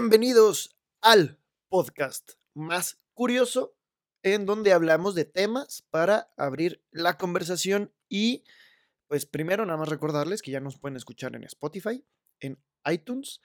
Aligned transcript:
Bienvenidos 0.00 0.78
al 1.00 1.40
podcast 1.68 2.34
más 2.54 3.02
curioso 3.14 3.76
en 4.22 4.46
donde 4.46 4.72
hablamos 4.72 5.16
de 5.16 5.24
temas 5.24 5.82
para 5.90 6.32
abrir 6.36 6.80
la 6.92 7.18
conversación 7.18 7.92
y 8.08 8.44
pues 9.08 9.26
primero 9.26 9.66
nada 9.66 9.76
más 9.76 9.88
recordarles 9.88 10.40
que 10.40 10.52
ya 10.52 10.60
nos 10.60 10.78
pueden 10.78 10.96
escuchar 10.96 11.34
en 11.34 11.42
Spotify, 11.42 12.06
en 12.38 12.62
iTunes, 12.88 13.40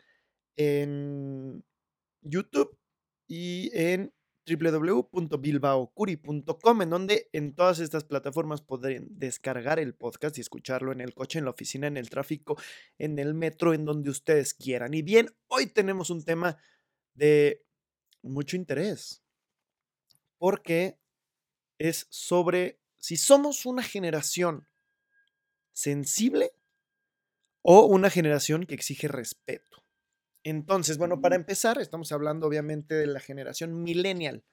en 0.56 1.66
YouTube 2.22 2.78
y 3.28 3.72
en 3.74 4.14
www.bilbaocuri.com, 4.46 6.82
en 6.82 6.90
donde 6.90 7.30
en 7.32 7.56
todas 7.56 7.80
estas 7.80 8.04
plataformas 8.04 8.62
podrán 8.62 9.08
descargar 9.10 9.80
el 9.80 9.96
podcast 9.96 10.38
y 10.38 10.42
escucharlo 10.42 10.92
en 10.92 11.02
el 11.02 11.14
coche, 11.14 11.40
en 11.40 11.46
la 11.46 11.52
oficina, 11.52 11.88
en 11.88 11.98
el 11.98 12.10
tráfico, 12.10 12.58
en 12.98 13.20
el 13.20 13.34
metro, 13.34 13.74
en 13.74 13.86
donde 13.86 14.10
ustedes 14.10 14.54
quieran. 14.54 14.94
Y 14.94 15.02
bien, 15.02 15.30
hoy 15.48 15.68
tenemos 15.68 16.10
un 16.10 16.24
tema 16.24 16.58
de 17.14 17.66
mucho 18.22 18.56
interés, 18.56 19.24
porque 20.38 21.00
es 21.78 22.08
sobre 22.10 22.80
si 22.98 23.18
somos 23.18 23.66
una 23.66 23.84
generación 23.84 24.68
sensible 25.74 26.52
o 27.62 27.86
una 27.86 28.10
generación 28.10 28.66
que 28.66 28.76
exige 28.76 29.08
respeto. 29.08 29.83
Entonces, 30.44 30.98
bueno, 30.98 31.22
para 31.22 31.36
empezar, 31.36 31.80
estamos 31.80 32.12
hablando 32.12 32.48
obviamente 32.48 32.96
de 32.96 33.08
la 33.08 33.20
generación 33.20 33.82
millennial. 33.82 34.44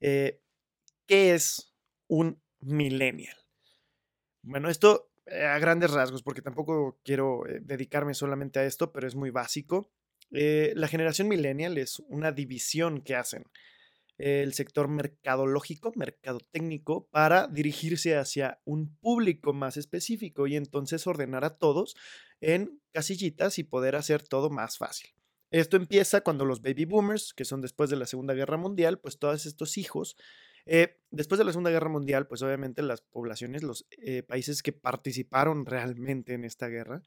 Eh, 0.00 0.40
¿Qué 1.06 1.34
es 1.34 1.74
un 2.08 2.42
millennial? 2.60 3.36
Bueno, 4.42 4.70
esto 4.70 5.10
eh, 5.26 5.44
a 5.44 5.58
grandes 5.58 5.90
rasgos, 5.90 6.22
porque 6.22 6.42
tampoco 6.42 6.98
quiero 7.04 7.46
eh, 7.46 7.60
dedicarme 7.62 8.14
solamente 8.14 8.58
a 8.58 8.64
esto, 8.64 8.92
pero 8.92 9.06
es 9.06 9.14
muy 9.14 9.30
básico. 9.30 9.90
la 10.30 10.88
generación 10.88 11.28
millennial 11.28 11.78
es 11.78 12.00
una 12.08 12.32
división 12.32 13.02
que 13.02 13.14
hacen 13.14 13.44
el 14.18 14.54
sector 14.54 14.88
mercadológico, 14.88 15.92
mercadotécnico, 15.94 17.08
para 17.08 17.46
dirigirse 17.48 18.16
hacia 18.16 18.60
un 18.64 18.96
público 18.96 19.52
más 19.52 19.76
específico 19.76 20.46
y 20.46 20.56
entonces 20.56 21.06
ordenar 21.06 21.44
a 21.44 21.58
todos 21.58 21.96
en 22.40 22.80
casillitas 22.92 23.58
y 23.58 23.64
poder 23.64 23.96
hacer 23.96 24.22
todo 24.22 24.50
más 24.50 24.78
fácil. 24.78 25.10
Esto 25.50 25.76
empieza 25.76 26.22
cuando 26.22 26.44
los 26.44 26.60
baby 26.60 26.84
boomers, 26.86 27.32
que 27.32 27.44
son 27.44 27.60
después 27.60 27.88
de 27.88 27.96
la 27.96 28.06
Segunda 28.06 28.34
Guerra 28.34 28.56
Mundial, 28.56 28.98
pues 28.98 29.18
todos 29.18 29.46
estos 29.46 29.78
hijos, 29.78 30.16
eh, 30.66 30.98
después 31.10 31.38
de 31.38 31.44
la 31.44 31.52
Segunda 31.52 31.70
Guerra 31.70 31.88
Mundial, 31.88 32.26
pues 32.26 32.42
obviamente 32.42 32.82
las 32.82 33.00
poblaciones, 33.00 33.62
los 33.62 33.86
eh, 33.90 34.24
países 34.24 34.62
que 34.62 34.72
participaron 34.72 35.64
realmente 35.64 36.34
en 36.34 36.44
esta 36.44 36.66
guerra, 36.66 37.04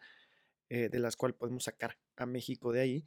eh, 0.69 0.87
de 0.89 0.99
las 0.99 1.17
cuales 1.17 1.35
podemos 1.37 1.65
sacar 1.65 1.97
a 2.15 2.25
México 2.25 2.71
de 2.71 2.79
ahí, 2.79 3.05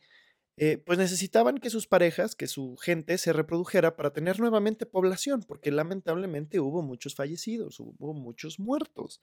eh, 0.59 0.79
pues 0.79 0.99
necesitaban 0.99 1.59
que 1.59 1.71
sus 1.71 1.87
parejas, 1.87 2.35
que 2.37 2.47
su 2.47 2.77
gente 2.77 3.17
se 3.17 3.33
reprodujera 3.33 3.97
para 3.97 4.13
tener 4.13 4.39
nuevamente 4.39 4.85
población, 4.85 5.43
porque 5.43 5.71
lamentablemente 5.71 6.61
hubo 6.61 6.83
muchos 6.83 7.15
fallecidos, 7.15 7.81
hubo 7.81 8.13
muchos 8.13 8.59
muertos. 8.59 9.23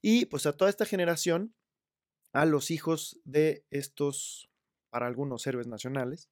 Y 0.00 0.26
pues 0.26 0.46
a 0.46 0.56
toda 0.56 0.70
esta 0.70 0.86
generación, 0.86 1.54
a 2.32 2.46
los 2.46 2.70
hijos 2.70 3.20
de 3.24 3.64
estos, 3.70 4.50
para 4.90 5.06
algunos 5.06 5.46
héroes 5.46 5.66
nacionales, 5.66 6.30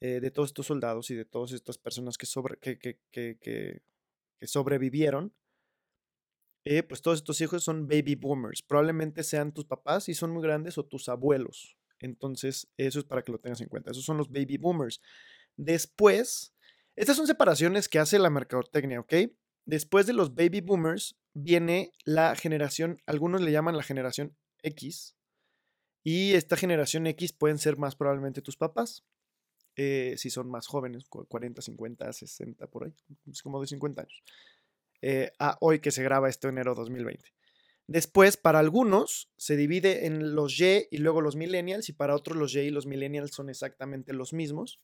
eh, 0.00 0.20
de 0.20 0.30
todos 0.30 0.50
estos 0.50 0.66
soldados 0.66 1.10
y 1.10 1.16
de 1.16 1.24
todas 1.24 1.52
estas 1.52 1.78
personas 1.78 2.18
que, 2.18 2.26
sobre, 2.26 2.58
que, 2.58 2.78
que, 2.78 2.98
que, 3.10 3.82
sobrevivieron, 4.46 5.34
eh, 6.64 6.82
pues 6.82 7.00
todos 7.02 7.18
estos 7.18 7.40
hijos 7.40 7.64
son 7.64 7.88
baby 7.88 8.14
boomers. 8.14 8.62
Probablemente 8.62 9.24
sean 9.24 9.52
tus 9.52 9.64
papás 9.64 10.08
y 10.08 10.14
son 10.14 10.30
muy 10.32 10.42
grandes 10.42 10.76
o 10.76 10.84
tus 10.84 11.08
abuelos. 11.08 11.77
Entonces, 12.00 12.68
eso 12.76 12.98
es 12.98 13.04
para 13.04 13.22
que 13.22 13.32
lo 13.32 13.38
tengas 13.38 13.60
en 13.60 13.68
cuenta. 13.68 13.90
Esos 13.90 14.04
son 14.04 14.16
los 14.16 14.30
baby 14.30 14.56
boomers. 14.56 15.00
Después, 15.56 16.54
estas 16.96 17.16
son 17.16 17.26
separaciones 17.26 17.88
que 17.88 17.98
hace 17.98 18.18
la 18.18 18.30
mercadotecnia, 18.30 19.00
¿ok? 19.00 19.14
Después 19.64 20.06
de 20.06 20.12
los 20.12 20.34
baby 20.34 20.60
boomers 20.60 21.16
viene 21.34 21.92
la 22.04 22.34
generación, 22.34 23.02
algunos 23.06 23.40
le 23.40 23.52
llaman 23.52 23.76
la 23.76 23.82
generación 23.82 24.36
X, 24.62 25.14
y 26.02 26.32
esta 26.32 26.56
generación 26.56 27.06
X 27.06 27.32
pueden 27.32 27.58
ser 27.58 27.76
más 27.76 27.94
probablemente 27.94 28.40
tus 28.40 28.56
papás, 28.56 29.04
eh, 29.76 30.14
si 30.16 30.30
son 30.30 30.50
más 30.50 30.66
jóvenes, 30.66 31.04
40, 31.08 31.60
50, 31.62 32.12
60, 32.12 32.66
por 32.68 32.84
ahí, 32.84 32.94
es 33.30 33.42
como 33.42 33.60
de 33.60 33.66
50 33.66 34.02
años. 34.02 34.22
Eh, 35.02 35.30
a 35.38 35.56
hoy 35.60 35.78
que 35.78 35.92
se 35.92 36.02
graba 36.02 36.28
esto 36.28 36.48
enero 36.48 36.74
2020. 36.74 37.37
Después, 37.88 38.36
para 38.36 38.58
algunos, 38.58 39.30
se 39.38 39.56
divide 39.56 40.04
en 40.06 40.34
los 40.34 40.60
Y 40.60 40.86
y 40.90 40.98
luego 40.98 41.22
los 41.22 41.36
millennials, 41.36 41.88
y 41.88 41.94
para 41.94 42.14
otros 42.14 42.36
los 42.36 42.54
Y 42.54 42.60
y 42.60 42.70
los 42.70 42.86
millennials 42.86 43.30
son 43.32 43.48
exactamente 43.48 44.12
los 44.12 44.34
mismos. 44.34 44.78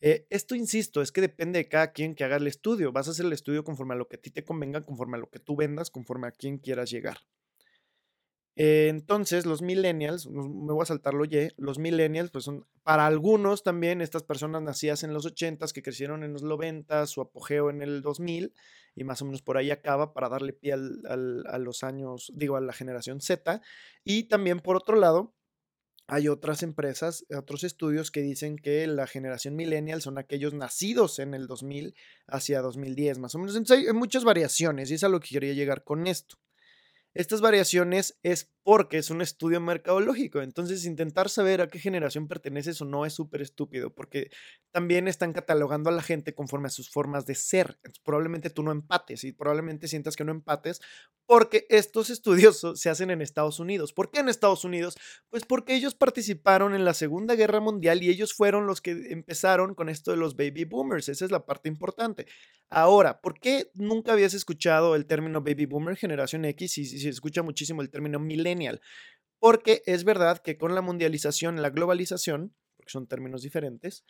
Eh, 0.00 0.24
esto, 0.30 0.54
insisto, 0.54 1.02
es 1.02 1.10
que 1.10 1.20
depende 1.20 1.58
de 1.58 1.68
cada 1.68 1.92
quien 1.92 2.14
que 2.14 2.22
haga 2.22 2.36
el 2.36 2.46
estudio. 2.46 2.92
Vas 2.92 3.08
a 3.08 3.10
hacer 3.10 3.26
el 3.26 3.32
estudio 3.32 3.64
conforme 3.64 3.94
a 3.94 3.96
lo 3.96 4.06
que 4.08 4.16
a 4.16 4.20
ti 4.20 4.30
te 4.30 4.44
convenga, 4.44 4.82
conforme 4.82 5.16
a 5.16 5.20
lo 5.20 5.30
que 5.30 5.40
tú 5.40 5.56
vendas, 5.56 5.90
conforme 5.90 6.28
a 6.28 6.30
quien 6.30 6.58
quieras 6.58 6.90
llegar. 6.90 7.18
Eh, 8.54 8.86
entonces, 8.88 9.44
los 9.44 9.60
millennials, 9.60 10.28
me 10.28 10.72
voy 10.72 10.82
a 10.82 10.86
saltar 10.86 11.14
lo 11.14 11.24
Y, 11.24 11.50
los 11.56 11.80
millennials, 11.80 12.30
pues 12.30 12.44
son 12.44 12.66
para 12.84 13.04
algunos 13.06 13.64
también 13.64 14.00
estas 14.00 14.22
personas 14.22 14.62
nacidas 14.62 15.02
en 15.02 15.12
los 15.12 15.26
80s 15.26 15.72
que 15.72 15.82
crecieron 15.82 16.22
en 16.22 16.32
los 16.32 16.44
90, 16.44 17.04
su 17.06 17.20
apogeo 17.20 17.68
en 17.68 17.82
el 17.82 18.00
2000 18.00 18.52
y 18.94 19.04
más 19.04 19.22
o 19.22 19.24
menos 19.24 19.42
por 19.42 19.56
ahí 19.56 19.70
acaba 19.70 20.12
para 20.12 20.28
darle 20.28 20.52
pie 20.52 20.74
a 20.74 21.58
los 21.58 21.82
años, 21.82 22.32
digo, 22.34 22.56
a 22.56 22.60
la 22.60 22.72
generación 22.72 23.20
Z. 23.20 23.60
Y 24.04 24.24
también 24.24 24.60
por 24.60 24.76
otro 24.76 24.96
lado, 24.96 25.34
hay 26.08 26.28
otras 26.28 26.62
empresas, 26.62 27.24
otros 27.34 27.64
estudios 27.64 28.10
que 28.10 28.20
dicen 28.20 28.56
que 28.56 28.86
la 28.86 29.06
generación 29.06 29.56
millennial 29.56 30.02
son 30.02 30.18
aquellos 30.18 30.52
nacidos 30.52 31.18
en 31.20 31.32
el 31.32 31.46
2000 31.46 31.94
hacia 32.26 32.60
2010, 32.60 33.18
más 33.18 33.34
o 33.34 33.38
menos. 33.38 33.56
Entonces 33.56 33.86
hay 33.86 33.94
muchas 33.94 34.24
variaciones 34.24 34.90
y 34.90 34.94
es 34.94 35.04
a 35.04 35.08
lo 35.08 35.20
que 35.20 35.28
quería 35.30 35.54
llegar 35.54 35.84
con 35.84 36.06
esto. 36.06 36.36
Estas 37.14 37.40
variaciones 37.40 38.18
es 38.22 38.50
porque 38.62 38.96
es 38.98 39.10
un 39.10 39.20
estudio 39.20 39.60
mercadológico. 39.60 40.40
Entonces, 40.40 40.84
intentar 40.86 41.28
saber 41.28 41.60
a 41.60 41.68
qué 41.68 41.78
generación 41.78 42.28
perteneces 42.28 42.80
o 42.80 42.84
no 42.84 43.04
es 43.04 43.12
súper 43.12 43.42
estúpido, 43.42 43.94
porque 43.94 44.30
también 44.70 45.08
están 45.08 45.32
catalogando 45.32 45.90
a 45.90 45.92
la 45.92 46.02
gente 46.02 46.34
conforme 46.34 46.68
a 46.68 46.70
sus 46.70 46.90
formas 46.90 47.26
de 47.26 47.34
ser. 47.34 47.78
probablemente 48.04 48.50
tú 48.50 48.62
no 48.62 48.72
empates 48.72 49.24
y 49.24 49.32
probablemente 49.32 49.88
sientas 49.88 50.16
que 50.16 50.24
no 50.24 50.32
empates 50.32 50.80
porque 51.26 51.66
estos 51.68 52.10
estudios 52.10 52.66
se 52.74 52.90
hacen 52.90 53.10
en 53.10 53.22
Estados 53.22 53.60
Unidos. 53.60 53.92
¿Por 53.92 54.10
qué 54.10 54.20
en 54.20 54.28
Estados 54.28 54.64
Unidos? 54.64 54.96
Pues 55.30 55.44
porque 55.44 55.74
ellos 55.74 55.94
participaron 55.94 56.74
en 56.74 56.84
la 56.84 56.94
Segunda 56.94 57.34
Guerra 57.34 57.60
Mundial 57.60 58.02
y 58.02 58.10
ellos 58.10 58.34
fueron 58.34 58.66
los 58.66 58.80
que 58.80 58.90
empezaron 59.10 59.74
con 59.74 59.88
esto 59.88 60.10
de 60.10 60.16
los 60.16 60.36
baby 60.36 60.64
boomers. 60.64 61.08
Esa 61.08 61.24
es 61.24 61.30
la 61.30 61.46
parte 61.46 61.68
importante. 61.68 62.26
Ahora, 62.68 63.20
¿por 63.20 63.38
qué 63.38 63.70
nunca 63.74 64.12
habías 64.12 64.34
escuchado 64.34 64.94
el 64.94 65.06
término 65.06 65.42
baby 65.42 65.66
boomer, 65.66 65.96
generación 65.96 66.44
X, 66.44 66.78
y 66.78 66.84
se 66.84 67.08
escucha 67.08 67.42
muchísimo 67.42 67.82
el 67.82 67.90
término 67.90 68.18
millennial? 68.18 68.80
Porque 69.38 69.82
es 69.86 70.04
verdad 70.04 70.38
que 70.38 70.56
con 70.56 70.74
la 70.74 70.82
mundialización, 70.82 71.62
la 71.62 71.70
globalización, 71.70 72.54
porque 72.76 72.90
son 72.90 73.06
términos 73.06 73.42
diferentes, 73.42 74.04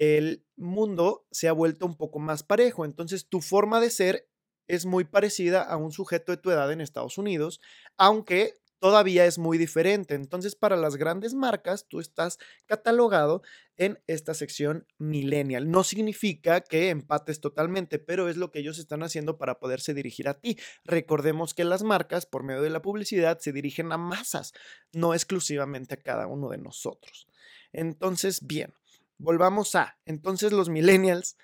el 0.00 0.46
mundo 0.56 1.26
se 1.30 1.48
ha 1.48 1.52
vuelto 1.52 1.84
un 1.84 1.94
poco 1.94 2.18
más 2.20 2.42
parejo. 2.42 2.86
Entonces, 2.86 3.28
tu 3.28 3.42
forma 3.42 3.80
de 3.80 3.90
ser 3.90 4.29
es 4.70 4.86
muy 4.86 5.04
parecida 5.04 5.62
a 5.62 5.76
un 5.76 5.90
sujeto 5.90 6.30
de 6.30 6.38
tu 6.38 6.50
edad 6.50 6.70
en 6.70 6.80
Estados 6.80 7.18
Unidos, 7.18 7.60
aunque 7.96 8.54
todavía 8.78 9.26
es 9.26 9.36
muy 9.36 9.58
diferente. 9.58 10.14
Entonces, 10.14 10.54
para 10.54 10.76
las 10.76 10.96
grandes 10.96 11.34
marcas, 11.34 11.86
tú 11.88 11.98
estás 11.98 12.38
catalogado 12.66 13.42
en 13.76 14.00
esta 14.06 14.32
sección 14.32 14.86
millennial. 14.96 15.70
No 15.70 15.82
significa 15.82 16.60
que 16.60 16.90
empates 16.90 17.40
totalmente, 17.40 17.98
pero 17.98 18.28
es 18.28 18.36
lo 18.36 18.52
que 18.52 18.60
ellos 18.60 18.78
están 18.78 19.02
haciendo 19.02 19.38
para 19.38 19.58
poderse 19.58 19.92
dirigir 19.92 20.28
a 20.28 20.40
ti. 20.40 20.56
Recordemos 20.84 21.52
que 21.52 21.64
las 21.64 21.82
marcas, 21.82 22.24
por 22.24 22.44
medio 22.44 22.62
de 22.62 22.70
la 22.70 22.80
publicidad, 22.80 23.40
se 23.40 23.52
dirigen 23.52 23.90
a 23.90 23.98
masas, 23.98 24.52
no 24.92 25.14
exclusivamente 25.14 25.94
a 25.94 25.98
cada 25.98 26.28
uno 26.28 26.48
de 26.48 26.58
nosotros. 26.58 27.26
Entonces, 27.72 28.46
bien, 28.46 28.72
volvamos 29.18 29.74
a, 29.74 29.98
entonces 30.06 30.52
los 30.52 30.68
millennials, 30.68 31.36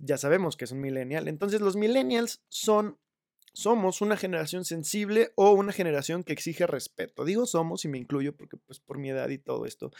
ya 0.00 0.18
sabemos 0.18 0.56
que 0.56 0.64
es 0.64 0.72
un 0.72 0.80
millennial, 0.80 1.28
entonces 1.28 1.60
los 1.60 1.76
millennials 1.76 2.42
son 2.48 2.98
somos 3.54 4.02
una 4.02 4.16
generación 4.16 4.64
sensible 4.64 5.32
o 5.34 5.50
una 5.50 5.72
generación 5.72 6.22
que 6.22 6.32
exige 6.32 6.66
respeto. 6.66 7.24
Digo 7.24 7.44
somos 7.44 7.84
y 7.84 7.88
me 7.88 7.98
incluyo 7.98 8.36
porque 8.36 8.56
pues 8.56 8.78
por 8.78 8.98
mi 8.98 9.10
edad 9.10 9.28
y 9.30 9.38
todo 9.38 9.66
esto, 9.66 9.90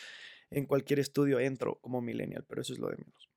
en 0.50 0.64
cualquier 0.64 1.00
estudio 1.00 1.40
entro 1.40 1.80
como 1.80 2.00
millennial, 2.00 2.44
pero 2.48 2.62
eso 2.62 2.72
es 2.72 2.78
lo 2.78 2.88
de 2.88 2.98
menos. 2.98 3.28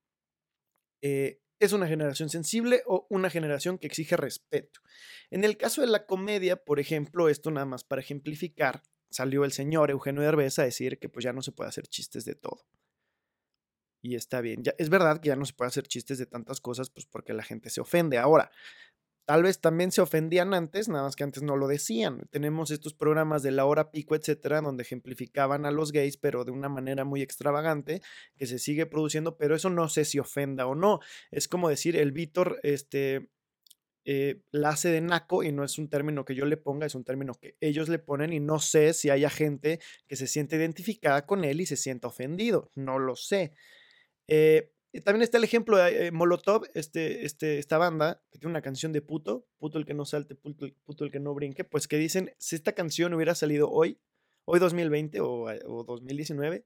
Eh, 1.02 1.42
es 1.60 1.74
una 1.74 1.88
generación 1.88 2.30
sensible 2.30 2.84
o 2.86 3.08
una 3.10 3.30
generación 3.30 3.78
que 3.78 3.88
exige 3.88 4.18
respeto. 4.18 4.82
En 5.30 5.44
el 5.44 5.58
caso 5.58 5.82
de 5.82 5.88
la 5.88 6.06
comedia, 6.06 6.56
por 6.56 6.80
ejemplo, 6.80 7.30
esto 7.30 7.52
nada 7.52 7.66
más 7.66 7.84
para 7.84 8.02
ejemplificar, 8.02 8.84
salió 9.10 9.44
el 9.44 9.52
señor 9.52 9.92
Eugenio 9.92 10.22
Derbez 10.22 10.58
a 10.60 10.64
decir 10.64 10.98
que 11.00 11.10
pues 11.10 11.24
ya 11.24 11.34
no 11.34 11.42
se 11.42 11.52
puede 11.52 11.70
hacer 11.70 11.88
chistes 11.88 12.26
de 12.26 12.36
todo. 12.36 12.66
Y 14.02 14.16
está 14.16 14.42
bien, 14.42 14.64
ya, 14.64 14.74
es 14.78 14.90
verdad 14.90 15.20
que 15.20 15.30
ya 15.30 15.36
no 15.36 15.46
se 15.46 15.54
puede 15.54 15.70
hacer 15.70 15.88
chistes 15.88 16.18
de 16.18 16.26
tantas 16.26 16.60
cosas 16.60 16.90
pues 16.90 17.06
porque 17.06 17.34
la 17.34 17.44
gente 17.44 17.70
se 17.70 17.82
ofende. 17.82 18.18
Ahora, 18.18 18.52
Tal 19.26 19.44
vez 19.44 19.62
también 19.62 19.92
se 19.94 20.02
ofendían 20.02 20.54
antes, 20.54 20.90
nada 20.90 21.04
más 21.04 21.16
que 21.16 21.24
antes 21.24 21.44
no 21.44 21.56
lo 21.56 21.68
decían. 21.68 22.28
Tenemos 22.32 22.72
estos 22.72 22.94
programas 22.94 23.44
de 23.44 23.52
la 23.52 23.66
hora 23.66 23.92
pico, 23.92 24.16
etcétera, 24.16 24.62
donde 24.62 24.84
ejemplificaban 24.84 25.66
a 25.66 25.72
los 25.72 25.92
gays, 25.92 26.18
pero 26.18 26.44
de 26.44 26.52
una 26.52 26.70
manera 26.70 27.06
muy 27.06 27.22
extravagante, 27.22 28.02
que 28.36 28.48
se 28.48 28.60
sigue 28.60 28.88
produciendo, 28.88 29.38
pero 29.38 29.56
eso 29.56 29.70
no 29.70 29.88
sé 29.90 30.06
si 30.06 30.20
ofenda 30.20 30.66
o 30.66 30.76
no. 30.76 31.00
Es 31.30 31.48
como 31.48 31.70
decir, 31.70 31.96
el 31.96 32.12
Víctor, 32.12 32.60
este, 32.64 33.30
eh, 34.04 34.42
la 34.52 34.70
hace 34.70 34.90
de 34.90 35.02
naco 35.02 35.44
y 35.44 35.52
no 35.52 35.64
es 35.64 35.78
un 35.78 35.88
término 35.88 36.26
que 36.26 36.34
yo 36.36 36.46
le 36.46 36.58
ponga, 36.58 36.88
es 36.88 36.96
un 36.96 37.04
término 37.04 37.34
que 37.36 37.56
ellos 37.62 37.88
le 37.88 38.00
ponen 38.00 38.34
y 38.34 38.40
no 38.40 38.60
sé 38.60 38.94
si 38.94 39.12
haya 39.12 39.30
gente 39.30 39.80
que 40.08 40.16
se 40.16 40.26
siente 40.26 40.56
identificada 40.56 41.26
con 41.28 41.46
él 41.46 41.62
y 41.62 41.68
se 41.68 41.78
sienta 41.78 42.08
ofendido, 42.08 42.72
no 42.76 42.98
lo 42.98 43.16
sé. 43.16 43.54
Eh, 44.34 44.72
también 45.04 45.24
está 45.24 45.38
el 45.38 45.44
ejemplo 45.44 45.76
de 45.76 46.08
eh, 46.08 46.12
Molotov, 46.14 46.64
este, 46.74 47.26
este, 47.26 47.60
esta 47.60 47.78
banda, 47.78 48.24
que 48.32 48.40
tiene 48.40 48.52
una 48.52 48.62
canción 48.62 48.94
de 48.94 49.02
puto, 49.02 49.46
puto 49.58 49.78
el 49.78 49.86
que 49.86 49.94
no 49.94 50.06
salte, 50.06 50.36
puto, 50.36 51.04
el 51.04 51.12
que 51.12 51.20
no 51.20 51.34
brinque, 51.34 51.66
pues 51.66 51.86
que 51.90 51.98
dicen, 51.98 52.34
si 52.38 52.56
esta 52.56 52.72
canción 52.72 53.14
hubiera 53.14 53.36
salido 53.36 53.70
hoy, 53.70 54.00
hoy 54.46 54.60
2020 54.60 55.20
o, 55.20 55.48
o 55.66 55.84
2019, 55.84 56.64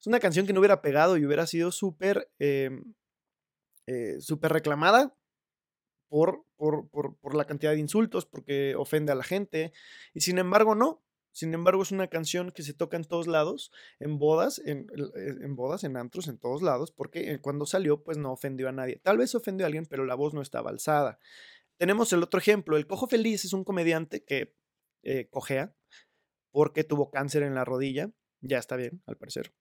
es 0.00 0.06
una 0.06 0.20
canción 0.20 0.46
que 0.46 0.52
no 0.52 0.60
hubiera 0.60 0.80
pegado 0.80 1.16
y 1.16 1.26
hubiera 1.26 1.44
sido 1.48 1.72
súper, 1.72 2.30
em, 2.38 2.94
súper 4.20 4.52
reclamada 4.52 5.12
por, 6.08 6.44
por, 6.56 7.34
la 7.34 7.46
cantidad 7.46 7.72
de 7.72 7.78
insultos, 7.78 8.26
porque 8.26 8.76
ofende 8.76 9.10
a 9.10 9.16
la 9.16 9.24
gente. 9.24 9.72
Y 10.14 10.20
sin 10.20 10.38
embargo, 10.38 10.76
no. 10.76 11.02
Sin 11.32 11.54
embargo, 11.54 11.82
es 11.82 11.90
una 11.90 12.08
canción 12.08 12.52
que 12.52 12.62
se 12.62 12.74
toca 12.74 12.96
en 12.96 13.04
todos 13.04 13.26
lados, 13.26 13.72
en 13.98 14.18
bodas, 14.18 14.60
en, 14.64 14.86
eh, 15.16 15.46
bodas, 15.48 15.82
en 15.84 15.96
antros, 15.96 16.28
en 16.28 16.38
todos 16.38 16.62
lados, 16.62 16.92
porque 16.92 17.32
eh, 17.32 17.40
cuando 17.40 17.66
salió, 17.66 18.02
pues 18.02 18.18
no 18.18 18.32
ofendió 18.32 18.68
a 18.68 18.72
nadie. 18.72 19.00
Tal 19.02 19.18
vez 19.18 19.34
ofendió 19.34 19.64
a 19.64 19.68
alguien, 19.68 19.86
pero 19.86 20.04
la 20.04 20.14
voz 20.14 20.34
no 20.34 20.42
estaba 20.42 20.70
alzada. 20.70 21.18
Tenemos 21.78 22.12
el 22.12 22.22
otro 22.22 22.38
ejemplo. 22.38 22.76
El 22.76 22.86
Cojo 22.86 23.06
Feliz 23.06 23.44
es 23.44 23.52
un 23.52 23.64
comediante 23.64 24.22
que 24.24 24.54
eh, 25.02 25.28
cojea 25.30 25.74
porque 26.50 26.84
tuvo 26.84 27.10
cáncer 27.10 27.42
en 27.42 27.54
la 27.54 27.64
rodilla. 27.64 28.10
Ya 28.40 28.58
está 28.58 28.76
bien, 28.76 29.02
al 29.06 29.16
parecer. 29.16 29.54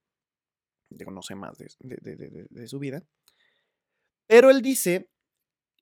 Digo, 0.90 1.12
no 1.12 1.22
sé 1.22 1.36
más 1.36 1.58
de 1.58 2.68
su 2.68 2.80
vida. 2.80 3.06
Pero 4.28 4.50
él 4.50 4.62
dice 4.62 5.10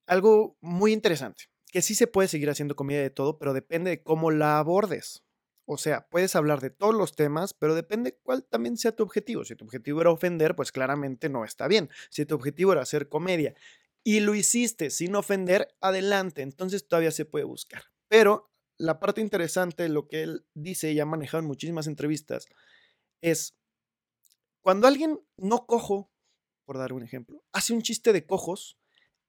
algo 0.10 0.58
muy 0.60 0.92
interesante, 0.92 1.46
que 1.68 1.82
sí 1.82 1.96
se 1.96 2.08
puede 2.08 2.28
seguir 2.28 2.50
haciendo 2.50 2.76
comida 2.76 3.00
de 3.00 3.12
todo, 3.12 3.38
pero 3.38 3.54
depende 3.54 3.92
de 3.92 4.04
cómo 4.04 4.32
la 4.32 4.58
abordes. 4.58 5.24
O 5.72 5.78
sea, 5.78 6.08
puedes 6.10 6.36
hablar 6.36 6.62
de 6.62 6.72
todos 6.72 6.96
los 6.96 7.16
temas, 7.16 7.54
pero 7.54 7.76
depende 7.76 8.18
cuál 8.24 8.44
también 8.44 8.76
sea 8.76 8.96
tu 8.96 9.04
objetivo. 9.04 9.46
Si 9.46 9.56
tu 9.56 9.66
objetivo 9.66 10.02
era 10.02 10.10
ofender, 10.10 10.56
pues 10.56 10.72
claramente 10.72 11.30
no 11.30 11.46
está 11.46 11.68
bien. 11.68 11.92
Si 12.10 12.26
tu 12.26 12.34
objetivo 12.34 12.72
era 12.72 12.82
hacer 12.82 13.08
comedia 13.08 13.54
y 14.04 14.22
lo 14.22 14.34
hiciste 14.34 14.90
sin 14.90 15.16
ofender, 15.16 15.68
adelante, 15.80 16.42
entonces 16.42 16.88
todavía 16.88 17.12
se 17.12 17.26
puede 17.26 17.46
buscar. 17.46 17.84
Pero 18.08 18.52
la 18.80 19.00
parte 19.00 19.22
interesante 19.22 19.84
de 19.84 19.90
lo 19.90 20.08
que 20.08 20.24
él 20.24 20.48
dice 20.56 20.92
y 20.92 21.00
ha 21.00 21.06
manejado 21.06 21.42
en 21.42 21.48
muchísimas 21.48 21.86
entrevistas 21.86 22.48
es 23.22 23.56
cuando 24.62 24.88
alguien 24.88 25.20
no 25.38 25.68
cojo, 25.68 26.12
por 26.66 26.80
dar 26.80 26.94
un 26.94 27.04
ejemplo, 27.04 27.44
hace 27.54 27.74
un 27.74 27.84
chiste 27.84 28.12
de 28.12 28.26
cojos, 28.26 28.79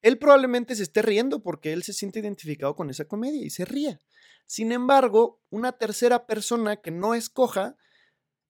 él 0.01 0.17
probablemente 0.17 0.75
se 0.75 0.83
esté 0.83 1.01
riendo 1.01 1.43
porque 1.43 1.73
él 1.73 1.83
se 1.83 1.93
siente 1.93 2.19
identificado 2.19 2.75
con 2.75 2.89
esa 2.89 3.05
comedia 3.05 3.43
y 3.43 3.49
se 3.49 3.65
ríe. 3.65 3.99
Sin 4.45 4.71
embargo, 4.71 5.41
una 5.49 5.73
tercera 5.73 6.25
persona 6.25 6.81
que 6.81 6.91
no 6.91 7.13
es 7.13 7.29
coja 7.29 7.77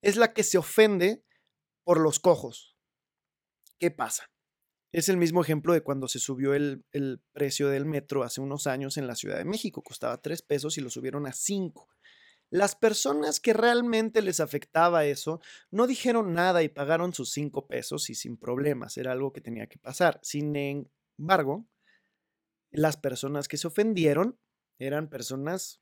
es 0.00 0.16
la 0.16 0.32
que 0.32 0.42
se 0.42 0.58
ofende 0.58 1.24
por 1.84 2.00
los 2.00 2.18
cojos. 2.18 2.76
¿Qué 3.78 3.90
pasa? 3.90 4.30
Es 4.92 5.08
el 5.08 5.16
mismo 5.16 5.42
ejemplo 5.42 5.72
de 5.72 5.82
cuando 5.82 6.06
se 6.06 6.18
subió 6.18 6.54
el, 6.54 6.84
precio 7.32 7.68
del 7.68 7.86
metro 7.86 8.22
hace 8.22 8.40
unos 8.40 8.66
años 8.66 8.98
en 8.98 9.06
la 9.06 9.14
Ciudad 9.14 9.38
de 9.38 9.44
México. 9.44 9.82
Costaba 9.82 10.20
tres 10.20 10.42
pesos 10.42 10.76
y 10.76 10.82
lo 10.82 10.90
subieron 10.90 11.26
a 11.26 11.32
cinco. 11.32 11.88
Las 12.50 12.76
personas 12.76 13.40
que 13.40 13.54
realmente 13.54 14.20
les 14.20 14.40
afectaba 14.40 15.06
eso 15.06 15.40
no 15.70 15.86
dijeron 15.86 16.34
nada 16.34 16.62
y 16.62 16.68
pagaron 16.68 17.14
sus 17.14 17.30
cinco 17.30 17.66
pesos 17.66 18.10
y 18.10 18.14
sin 18.14 18.36
problemas. 18.36 18.98
Era 18.98 19.12
algo 19.12 19.32
que 19.32 19.40
tenía 19.40 19.66
que 19.66 19.78
pasar. 19.78 20.20
Sin 20.22 20.52
embargo, 21.22 21.68
las 22.70 22.96
personas 22.96 23.48
que 23.48 23.56
se 23.56 23.66
ofendieron 23.66 24.38
eran 24.78 25.08
personas 25.08 25.80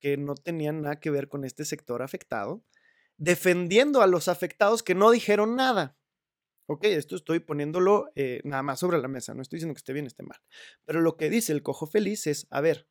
que 0.00 0.16
no 0.16 0.34
tenían 0.34 0.82
nada 0.82 1.00
que 1.00 1.10
ver 1.10 1.28
con 1.28 1.44
este 1.44 1.64
sector 1.64 2.02
afectado, 2.02 2.64
defendiendo 3.16 4.02
a 4.02 4.06
los 4.06 4.28
afectados 4.28 4.82
que 4.82 4.94
no 4.94 5.10
dijeron 5.10 5.56
nada. 5.56 5.98
Ok, 6.68 6.84
esto 6.84 7.16
estoy 7.16 7.40
poniéndolo 7.40 8.10
eh, 8.14 8.40
nada 8.44 8.62
más 8.62 8.80
sobre 8.80 8.98
la 8.98 9.08
mesa, 9.08 9.34
no 9.34 9.42
estoy 9.42 9.58
diciendo 9.58 9.74
que 9.74 9.78
esté 9.78 9.92
bien 9.92 10.06
esté 10.06 10.22
mal. 10.22 10.40
Pero 10.84 11.00
lo 11.00 11.16
que 11.16 11.30
dice 11.30 11.52
el 11.52 11.62
cojo 11.62 11.86
feliz 11.86 12.26
es, 12.26 12.46
a 12.50 12.60
ver, 12.60 12.88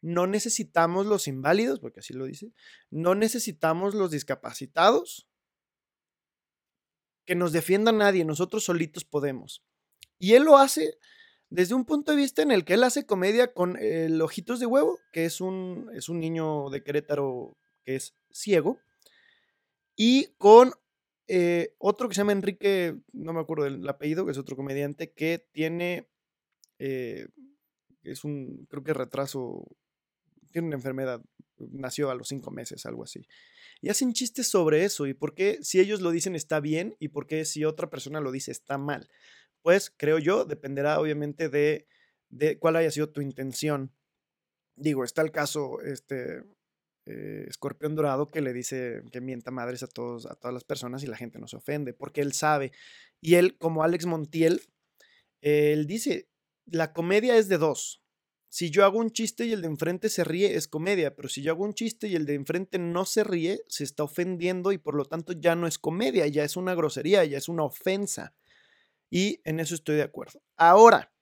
no 0.00 0.26
necesitamos 0.26 1.06
los 1.06 1.28
inválidos, 1.28 1.78
porque 1.78 2.00
así 2.00 2.12
lo 2.12 2.24
dice, 2.24 2.52
no 2.90 3.14
necesitamos 3.14 3.94
los 3.94 4.10
discapacitados, 4.10 5.28
que 7.24 7.34
nos 7.36 7.52
defienda 7.52 7.92
nadie, 7.92 8.24
nosotros 8.24 8.64
solitos 8.64 9.04
podemos. 9.04 9.64
Y 10.18 10.34
él 10.34 10.44
lo 10.44 10.56
hace 10.56 10.98
desde 11.52 11.74
un 11.74 11.84
punto 11.84 12.12
de 12.12 12.16
vista 12.16 12.40
en 12.40 12.50
el 12.50 12.64
que 12.64 12.74
él 12.74 12.82
hace 12.82 13.04
comedia 13.04 13.52
con 13.52 13.76
el 13.76 14.20
Ojitos 14.22 14.58
de 14.58 14.64
Huevo, 14.64 14.98
que 15.12 15.26
es 15.26 15.42
un, 15.42 15.90
es 15.94 16.08
un 16.08 16.18
niño 16.18 16.70
de 16.70 16.82
Querétaro 16.82 17.58
que 17.84 17.96
es 17.96 18.14
ciego, 18.30 18.80
y 19.94 20.28
con 20.38 20.72
eh, 21.28 21.74
otro 21.78 22.08
que 22.08 22.14
se 22.14 22.22
llama 22.22 22.32
Enrique, 22.32 22.96
no 23.12 23.34
me 23.34 23.40
acuerdo 23.40 23.64
del 23.64 23.86
apellido, 23.86 24.24
que 24.24 24.32
es 24.32 24.38
otro 24.38 24.56
comediante 24.56 25.12
que 25.12 25.46
tiene, 25.52 26.08
eh, 26.78 27.28
es 28.02 28.24
un, 28.24 28.66
creo 28.70 28.82
que 28.82 28.94
retraso, 28.94 29.76
tiene 30.52 30.68
una 30.68 30.76
enfermedad, 30.76 31.20
nació 31.58 32.10
a 32.10 32.14
los 32.14 32.28
cinco 32.28 32.50
meses, 32.50 32.86
algo 32.86 33.04
así. 33.04 33.26
Y 33.82 33.90
hacen 33.90 34.14
chistes 34.14 34.46
sobre 34.46 34.84
eso, 34.84 35.06
y 35.06 35.12
por 35.12 35.34
qué 35.34 35.58
si 35.60 35.80
ellos 35.80 36.00
lo 36.00 36.12
dicen 36.12 36.34
está 36.34 36.60
bien, 36.60 36.96
y 36.98 37.08
por 37.08 37.26
qué 37.26 37.44
si 37.44 37.66
otra 37.66 37.90
persona 37.90 38.20
lo 38.20 38.32
dice 38.32 38.52
está 38.52 38.78
mal 38.78 39.10
pues 39.62 39.92
creo 39.96 40.18
yo, 40.18 40.44
dependerá 40.44 41.00
obviamente 41.00 41.48
de, 41.48 41.86
de 42.28 42.58
cuál 42.58 42.76
haya 42.76 42.90
sido 42.90 43.10
tu 43.10 43.20
intención. 43.20 43.92
Digo, 44.76 45.04
está 45.04 45.22
el 45.22 45.32
caso, 45.32 45.80
este, 45.82 46.42
eh, 47.06 47.46
Escorpión 47.48 47.94
Dorado 47.96 48.30
que 48.30 48.40
le 48.40 48.52
dice 48.52 49.02
que 49.10 49.20
mienta 49.20 49.50
madres 49.50 49.82
a, 49.82 49.86
todos, 49.86 50.26
a 50.26 50.34
todas 50.36 50.54
las 50.54 50.64
personas 50.64 51.02
y 51.02 51.06
la 51.06 51.16
gente 51.16 51.38
no 51.38 51.48
se 51.48 51.56
ofende, 51.56 51.92
porque 51.92 52.20
él 52.20 52.32
sabe. 52.32 52.72
Y 53.20 53.34
él, 53.34 53.56
como 53.58 53.82
Alex 53.82 54.06
Montiel, 54.06 54.62
él 55.40 55.86
dice, 55.86 56.28
la 56.66 56.92
comedia 56.92 57.36
es 57.36 57.48
de 57.48 57.58
dos. 57.58 58.02
Si 58.48 58.70
yo 58.70 58.84
hago 58.84 58.98
un 58.98 59.10
chiste 59.10 59.46
y 59.46 59.52
el 59.52 59.62
de 59.62 59.68
enfrente 59.68 60.10
se 60.10 60.24
ríe, 60.24 60.56
es 60.56 60.68
comedia, 60.68 61.16
pero 61.16 61.28
si 61.28 61.42
yo 61.42 61.52
hago 61.52 61.64
un 61.64 61.72
chiste 61.72 62.06
y 62.06 62.16
el 62.16 62.26
de 62.26 62.34
enfrente 62.34 62.78
no 62.78 63.06
se 63.06 63.24
ríe, 63.24 63.62
se 63.66 63.82
está 63.82 64.04
ofendiendo 64.04 64.72
y 64.72 64.78
por 64.78 64.94
lo 64.94 65.06
tanto 65.06 65.32
ya 65.32 65.56
no 65.56 65.66
es 65.66 65.78
comedia, 65.78 66.26
ya 66.26 66.44
es 66.44 66.56
una 66.56 66.74
grosería, 66.74 67.24
ya 67.24 67.38
es 67.38 67.48
una 67.48 67.64
ofensa. 67.64 68.34
Y 69.12 69.42
en 69.44 69.60
eso 69.60 69.74
estoy 69.74 69.96
de 69.96 70.04
acuerdo. 70.04 70.42
Ahora, 70.56 71.12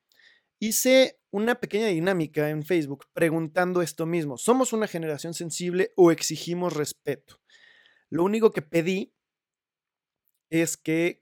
hice 0.60 1.20
una 1.32 1.56
pequeña 1.56 1.88
dinámica 1.88 2.48
en 2.48 2.62
Facebook 2.62 3.06
preguntando 3.12 3.82
esto 3.82 4.06
mismo. 4.06 4.38
¿Somos 4.38 4.72
una 4.72 4.86
generación 4.86 5.34
sensible 5.34 5.92
o 5.96 6.12
exigimos 6.12 6.74
respeto? 6.76 7.40
Lo 8.08 8.22
único 8.22 8.52
que 8.52 8.62
pedí 8.62 9.12
es 10.50 10.76
que, 10.76 11.20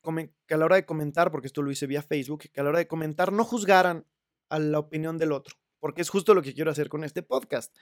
a 0.50 0.56
la 0.58 0.64
hora 0.66 0.76
de 0.76 0.84
comentar, 0.84 1.30
porque 1.30 1.46
esto 1.46 1.62
lo 1.62 1.70
hice 1.70 1.86
vía 1.86 2.02
Facebook, 2.02 2.50
que 2.52 2.60
a 2.60 2.64
la 2.64 2.68
hora 2.68 2.80
de 2.80 2.86
comentar 2.86 3.32
no 3.32 3.44
juzgaran 3.44 4.06
a 4.50 4.58
la 4.58 4.78
opinión 4.78 5.16
del 5.16 5.32
otro, 5.32 5.56
porque 5.80 6.02
es 6.02 6.10
justo 6.10 6.34
lo 6.34 6.42
que 6.42 6.52
quiero 6.52 6.70
hacer 6.70 6.90
con 6.90 7.02
este 7.02 7.22
podcast, 7.22 7.74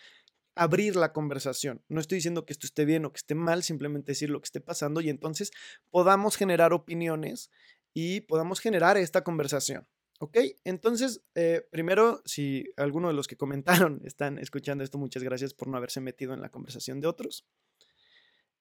abrir 0.54 0.94
la 0.94 1.12
conversación. 1.12 1.82
No 1.88 2.00
estoy 2.00 2.16
diciendo 2.18 2.46
que 2.46 2.52
esto 2.52 2.66
esté 2.66 2.84
bien 2.84 3.04
o 3.04 3.12
que 3.12 3.18
esté 3.18 3.34
mal, 3.34 3.64
simplemente 3.64 4.12
decir 4.12 4.30
lo 4.30 4.40
que 4.40 4.46
esté 4.46 4.60
pasando 4.60 5.00
y 5.00 5.10
entonces 5.10 5.50
podamos 5.90 6.36
generar 6.36 6.72
opiniones 6.72 7.50
y 7.98 8.20
podamos 8.20 8.60
generar 8.60 8.98
esta 8.98 9.24
conversación. 9.24 9.88
¿Ok? 10.20 10.36
Entonces, 10.64 11.24
eh, 11.34 11.66
primero, 11.70 12.20
si 12.26 12.66
alguno 12.76 13.08
de 13.08 13.14
los 13.14 13.26
que 13.26 13.38
comentaron 13.38 14.02
están 14.04 14.38
escuchando 14.38 14.84
esto, 14.84 14.98
muchas 14.98 15.22
gracias 15.22 15.54
por 15.54 15.68
no 15.68 15.78
haberse 15.78 16.02
metido 16.02 16.34
en 16.34 16.42
la 16.42 16.50
conversación 16.50 17.00
de 17.00 17.08
otros. 17.08 17.46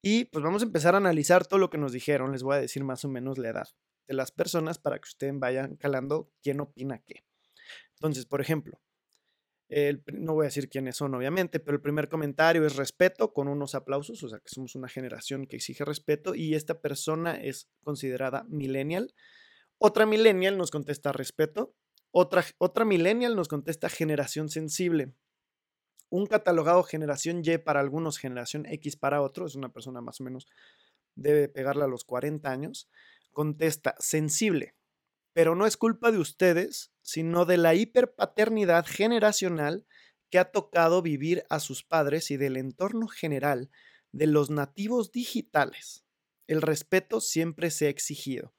Y 0.02 0.24
pues 0.26 0.42
vamos 0.42 0.62
a 0.62 0.66
empezar 0.66 0.94
a 0.94 1.00
analizar 1.00 1.46
todo 1.46 1.60
lo 1.60 1.70
que 1.70 1.78
nos 1.78 1.92
dijeron. 1.92 2.32
Les 2.32 2.44
voy 2.44 2.56
a 2.56 2.62
decir 2.62 2.86
más 2.86 3.04
o 3.04 3.10
menos 3.10 3.38
la 3.38 3.50
edad 3.50 3.68
de 4.08 4.14
las 4.14 4.32
personas 4.32 4.80
para 4.80 5.00
que 5.00 5.10
ustedes 5.10 5.34
vayan 5.38 5.76
calando 5.76 6.32
quién 6.42 6.62
opina 6.62 7.04
qué. 7.06 7.26
Entonces, 7.96 8.26
por 8.26 8.40
ejemplo, 8.40 8.80
no 9.70 10.34
voy 10.34 10.44
a 10.46 10.48
decir 10.48 10.70
quiénes 10.70 10.96
son, 10.96 11.16
obviamente, 11.16 11.60
pero 11.60 11.76
el 11.76 11.82
primer 11.82 12.08
comentario 12.08 12.66
es 12.66 12.76
respeto 12.76 13.34
con 13.34 13.48
unos 13.48 13.74
aplausos, 13.74 14.22
o 14.24 14.30
sea 14.30 14.40
que 14.40 14.50
somos 14.50 14.76
una 14.76 14.88
generación 14.88 15.48
que 15.48 15.56
exige 15.56 15.84
respeto 15.86 16.36
y 16.36 16.54
esta 16.54 16.82
persona 16.82 17.36
es 17.36 17.68
considerada 17.84 18.44
millennial. 18.48 19.14
Otra 19.78 20.06
millennial 20.06 20.58
nos 20.58 20.72
contesta 20.72 21.12
respeto, 21.12 21.74
otra, 22.12 22.46
otra 22.60 22.86
millennial 22.86 23.36
nos 23.36 23.48
contesta 23.48 23.90
generación 23.90 24.50
sensible. 24.50 25.14
Un 26.10 26.28
catalogado 26.28 26.84
generación 26.84 27.42
Y 27.44 27.58
para 27.58 27.80
algunos, 27.80 28.20
generación 28.20 28.66
X 28.68 28.96
para 28.96 29.22
otros, 29.22 29.54
es 29.54 29.56
una 29.56 29.74
persona 29.74 30.00
más 30.00 30.22
o 30.22 30.24
menos, 30.24 30.48
debe 31.16 31.50
pegarle 31.50 31.84
a 31.84 31.88
los 31.88 32.04
40 32.06 32.50
años, 32.52 32.88
contesta 33.32 33.96
sensible. 34.00 34.75
Pero 35.36 35.54
no 35.54 35.68
es 35.68 35.76
culpa 35.76 36.14
de 36.14 36.18
ustedes, 36.18 36.94
sino 37.02 37.44
de 37.44 37.58
la 37.58 37.76
hiperpaternidad 37.76 38.86
generacional 38.86 39.86
que 40.30 40.40
ha 40.40 40.46
tocado 40.46 41.02
vivir 41.02 41.44
a 41.50 41.60
sus 41.60 41.84
padres 41.84 42.32
y 42.32 42.38
del 42.38 42.56
entorno 42.56 43.10
general 43.10 43.70
de 44.14 44.28
los 44.28 44.50
nativos 44.50 45.12
digitales. 45.12 46.06
El 46.48 46.62
respeto 46.62 47.20
siempre 47.20 47.70
se 47.70 47.88
ha 47.88 47.90
exigido. 47.90 48.54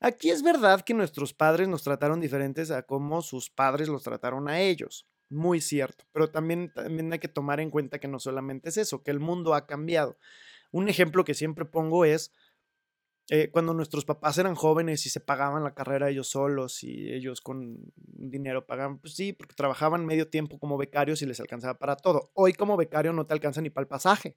Aquí 0.00 0.30
es 0.30 0.42
verdad 0.42 0.80
que 0.80 0.94
nuestros 0.94 1.34
padres 1.34 1.68
nos 1.68 1.82
trataron 1.82 2.18
diferentes 2.18 2.70
a 2.70 2.84
como 2.84 3.20
sus 3.20 3.50
padres 3.50 3.88
los 3.88 4.02
trataron 4.02 4.48
a 4.48 4.58
ellos. 4.62 5.06
Muy 5.28 5.60
cierto, 5.60 6.06
pero 6.12 6.30
también, 6.30 6.72
también 6.72 7.12
hay 7.12 7.18
que 7.18 7.28
tomar 7.28 7.60
en 7.60 7.70
cuenta 7.70 7.98
que 7.98 8.08
no 8.08 8.20
solamente 8.20 8.70
es 8.70 8.78
eso, 8.78 9.02
que 9.02 9.10
el 9.10 9.20
mundo 9.20 9.52
ha 9.52 9.66
cambiado. 9.66 10.16
Un 10.70 10.88
ejemplo 10.88 11.24
que 11.24 11.34
siempre 11.34 11.66
pongo 11.66 12.06
es 12.06 12.32
eh, 13.28 13.50
cuando 13.50 13.74
nuestros 13.74 14.04
papás 14.04 14.38
eran 14.38 14.54
jóvenes 14.54 15.04
y 15.06 15.10
se 15.10 15.20
pagaban 15.20 15.64
la 15.64 15.74
carrera 15.74 16.08
ellos 16.08 16.28
solos 16.28 16.84
y 16.84 17.12
ellos 17.12 17.40
con 17.40 17.92
dinero 17.96 18.66
pagaban, 18.66 18.98
pues 19.00 19.14
sí, 19.14 19.32
porque 19.32 19.54
trabajaban 19.54 20.06
medio 20.06 20.28
tiempo 20.28 20.58
como 20.60 20.78
becarios 20.78 21.22
y 21.22 21.26
les 21.26 21.40
alcanzaba 21.40 21.78
para 21.78 21.96
todo. 21.96 22.30
Hoy 22.34 22.52
como 22.52 22.76
becario 22.76 23.12
no 23.12 23.26
te 23.26 23.34
alcanza 23.34 23.60
ni 23.60 23.70
para 23.70 23.82
el 23.82 23.88
pasaje. 23.88 24.36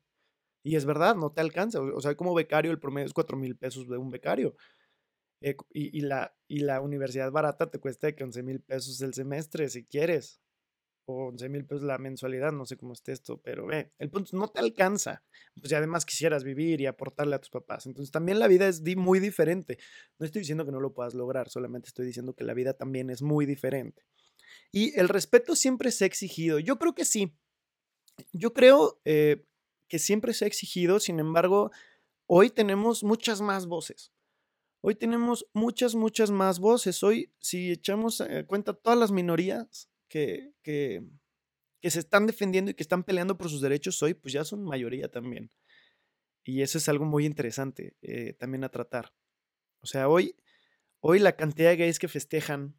Y 0.63 0.75
es 0.75 0.85
verdad, 0.85 1.15
no 1.15 1.31
te 1.31 1.41
alcanza. 1.41 1.81
O 1.81 2.01
sea, 2.01 2.15
como 2.15 2.33
becario 2.33 2.71
el 2.71 2.79
promedio 2.79 3.05
es 3.05 3.13
4 3.13 3.37
mil 3.37 3.55
pesos 3.55 3.87
de 3.87 3.97
un 3.97 4.09
becario. 4.09 4.55
Eh, 5.41 5.55
y, 5.71 6.01
la, 6.01 6.33
universidad 6.81 7.31
barata 7.31 7.69
te 7.69 7.79
cuesta 7.79 8.07
de 8.07 8.23
11 8.23 8.43
mil 8.43 8.61
pesos 8.61 8.99
el 9.01 9.13
semestre, 9.13 9.69
si 9.69 9.85
quieres. 9.85 10.41
O 11.11 11.25
11 11.29 11.49
mil 11.49 11.65
pesos 11.65 11.81
la 11.81 11.97
mensualidad, 11.97 12.51
no 12.51 12.67
sé 12.67 12.77
cómo 12.77 12.93
esté 12.93 13.13
esto, 13.13 13.41
pero 13.41 13.65
ve, 13.65 13.91
el 13.97 14.11
punto 14.11 14.37
no 14.37 14.47
te 14.47 14.59
alcanza. 14.59 15.23
Pues 15.59 15.71
y 15.71 15.75
además 15.75 16.05
quisieras 16.05 16.43
vivir 16.43 16.81
y 16.81 16.85
aportarle 16.85 17.35
a 17.35 17.39
tus 17.39 17.49
papás. 17.49 17.87
Entonces 17.87 18.11
también 18.11 18.37
la 18.37 18.47
vida 18.47 18.67
es 18.67 18.83
muy 18.95 19.19
diferente. 19.19 19.79
No 20.19 20.27
estoy 20.27 20.41
diciendo 20.41 20.67
que 20.67 20.71
no 20.71 20.79
lo 20.79 20.93
puedas 20.93 21.15
lograr, 21.15 21.49
solamente 21.49 21.87
estoy 21.87 22.05
diciendo 22.05 22.35
que 22.35 22.43
la 22.43 22.53
vida 22.53 22.73
también 22.73 23.09
es 23.09 23.23
muy 23.23 23.47
diferente. 23.47 24.05
Y 24.71 24.99
el 24.99 25.09
respeto 25.09 25.55
siempre 25.55 25.89
se 25.89 26.03
ha 26.03 26.07
exigido. 26.07 26.59
Yo 26.59 26.77
creo 26.77 26.93
que 26.93 27.05
sí. 27.05 27.35
Yo 28.31 28.53
creo 28.53 29.01
eh, 29.03 29.43
que 29.87 29.97
siempre 29.97 30.35
se 30.35 30.45
ha 30.45 30.47
exigido, 30.47 30.99
sin 30.99 31.19
embargo, 31.19 31.71
hoy 32.27 32.51
tenemos 32.51 33.03
muchas 33.03 33.41
más 33.41 33.65
voces. 33.65 34.13
Hoy 34.81 34.93
tenemos 34.93 35.47
muchas, 35.53 35.95
muchas 35.95 36.29
más 36.29 36.59
voces. 36.59 37.01
Hoy, 37.01 37.33
si 37.39 37.71
echamos 37.71 38.21
en 38.21 38.45
cuenta 38.45 38.73
todas 38.73 38.99
las 38.99 39.11
minorías 39.11 39.88
que, 40.09 40.53
que, 40.61 41.01
se 41.83 41.99
están 41.99 42.27
defendiendo 42.27 42.71
y 42.71 42.73
que 42.73 42.83
están 42.83 43.03
peleando 43.03 43.37
por 43.37 43.49
sus 43.49 43.61
derechos 43.61 44.01
hoy, 44.03 44.13
pues 44.13 44.33
ya 44.33 44.43
son 44.43 44.63
mayoría 44.63 45.09
también. 45.09 45.51
Y 46.43 46.61
eso 46.61 46.77
es 46.77 46.89
algo 46.89 47.05
muy 47.05 47.25
interesante 47.25 47.95
eh, 48.01 48.33
también 48.33 48.63
a 48.63 48.69
tratar. 48.69 49.13
O 49.81 49.85
sea, 49.85 50.09
hoy, 50.09 50.35
hoy 50.99 51.19
la 51.19 51.35
cantidad 51.35 51.69
de 51.69 51.77
gays 51.77 51.99
que 51.99 52.07
festejan 52.07 52.77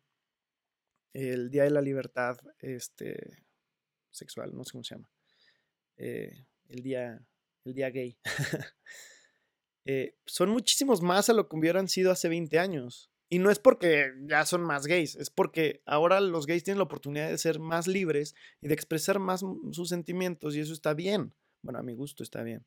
el 1.12 1.50
Día 1.50 1.64
de 1.64 1.70
la 1.70 1.80
Libertad 1.80 2.38
este, 2.58 3.44
sexual, 4.10 4.54
no 4.54 4.64
sé 4.64 4.72
cómo 4.72 4.84
se 4.84 4.94
llama, 4.94 5.10
eh, 5.96 6.46
el, 6.68 6.82
día, 6.82 7.26
el 7.64 7.74
día 7.74 7.90
gay. 7.90 8.18
Eh, 9.86 10.14
son 10.26 10.50
muchísimos 10.50 11.00
más 11.00 11.30
a 11.30 11.32
lo 11.32 11.48
que 11.48 11.56
hubieran 11.56 11.88
sido 11.88 12.12
hace 12.12 12.28
20 12.28 12.58
años. 12.58 13.10
Y 13.32 13.38
no 13.38 13.50
es 13.50 13.60
porque 13.60 14.12
ya 14.22 14.44
son 14.44 14.62
más 14.62 14.88
gays, 14.88 15.14
es 15.14 15.30
porque 15.30 15.82
ahora 15.86 16.20
los 16.20 16.46
gays 16.46 16.64
tienen 16.64 16.78
la 16.78 16.84
oportunidad 16.84 17.28
de 17.28 17.38
ser 17.38 17.60
más 17.60 17.86
libres 17.86 18.34
y 18.60 18.66
de 18.66 18.74
expresar 18.74 19.20
más 19.20 19.44
sus 19.70 19.88
sentimientos 19.88 20.56
y 20.56 20.60
eso 20.60 20.72
está 20.72 20.94
bien. 20.94 21.32
Bueno, 21.62 21.78
a 21.78 21.82
mi 21.84 21.94
gusto 21.94 22.24
está 22.24 22.42
bien. 22.42 22.66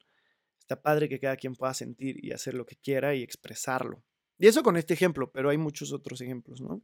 Está 0.60 0.82
padre 0.82 1.10
que 1.10 1.20
cada 1.20 1.36
quien 1.36 1.56
pueda 1.56 1.74
sentir 1.74 2.24
y 2.24 2.32
hacer 2.32 2.54
lo 2.54 2.66
que 2.66 2.78
quiera 2.78 3.14
y 3.14 3.24
expresarlo. 3.24 4.06
Y 4.40 4.48
eso 4.48 4.64
con 4.64 4.78
este 4.78 4.94
ejemplo, 4.94 5.34
pero 5.34 5.50
hay 5.50 5.58
muchos 5.58 5.92
otros 5.92 6.22
ejemplos, 6.22 6.62
¿no? 6.62 6.82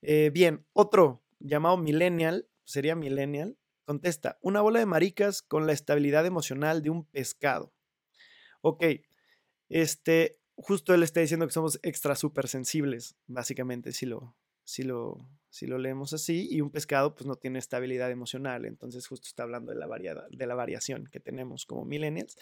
Eh, 0.00 0.30
bien, 0.32 0.64
otro 0.72 1.22
llamado 1.38 1.76
millennial, 1.76 2.48
sería 2.64 2.96
millennial, 2.96 3.58
contesta, 3.84 4.38
una 4.40 4.62
bola 4.62 4.78
de 4.78 4.86
maricas 4.86 5.42
con 5.42 5.66
la 5.66 5.74
estabilidad 5.74 6.24
emocional 6.24 6.82
de 6.82 6.88
un 6.88 7.04
pescado. 7.04 7.74
Ok, 8.62 8.84
este, 9.68 10.38
justo 10.56 10.94
él 10.94 11.02
está 11.02 11.20
diciendo 11.20 11.46
que 11.46 11.52
somos 11.52 11.78
extra 11.82 12.14
súper 12.16 12.48
sensibles, 12.48 13.16
básicamente, 13.26 13.92
si 13.92 14.06
lo, 14.06 14.36
si, 14.64 14.82
lo, 14.82 15.28
si 15.50 15.66
lo 15.66 15.78
leemos 15.78 16.12
así, 16.12 16.48
y 16.50 16.60
un 16.60 16.70
pescado 16.70 17.14
pues 17.14 17.26
no 17.26 17.36
tiene 17.36 17.58
estabilidad 17.58 18.10
emocional, 18.10 18.64
entonces 18.64 19.06
justo 19.06 19.26
está 19.26 19.42
hablando 19.42 19.72
de 19.72 19.78
la, 19.78 19.86
variedad, 19.86 20.26
de 20.30 20.46
la 20.46 20.54
variación 20.54 21.08
que 21.10 21.20
tenemos 21.20 21.66
como 21.66 21.84
millennials. 21.84 22.36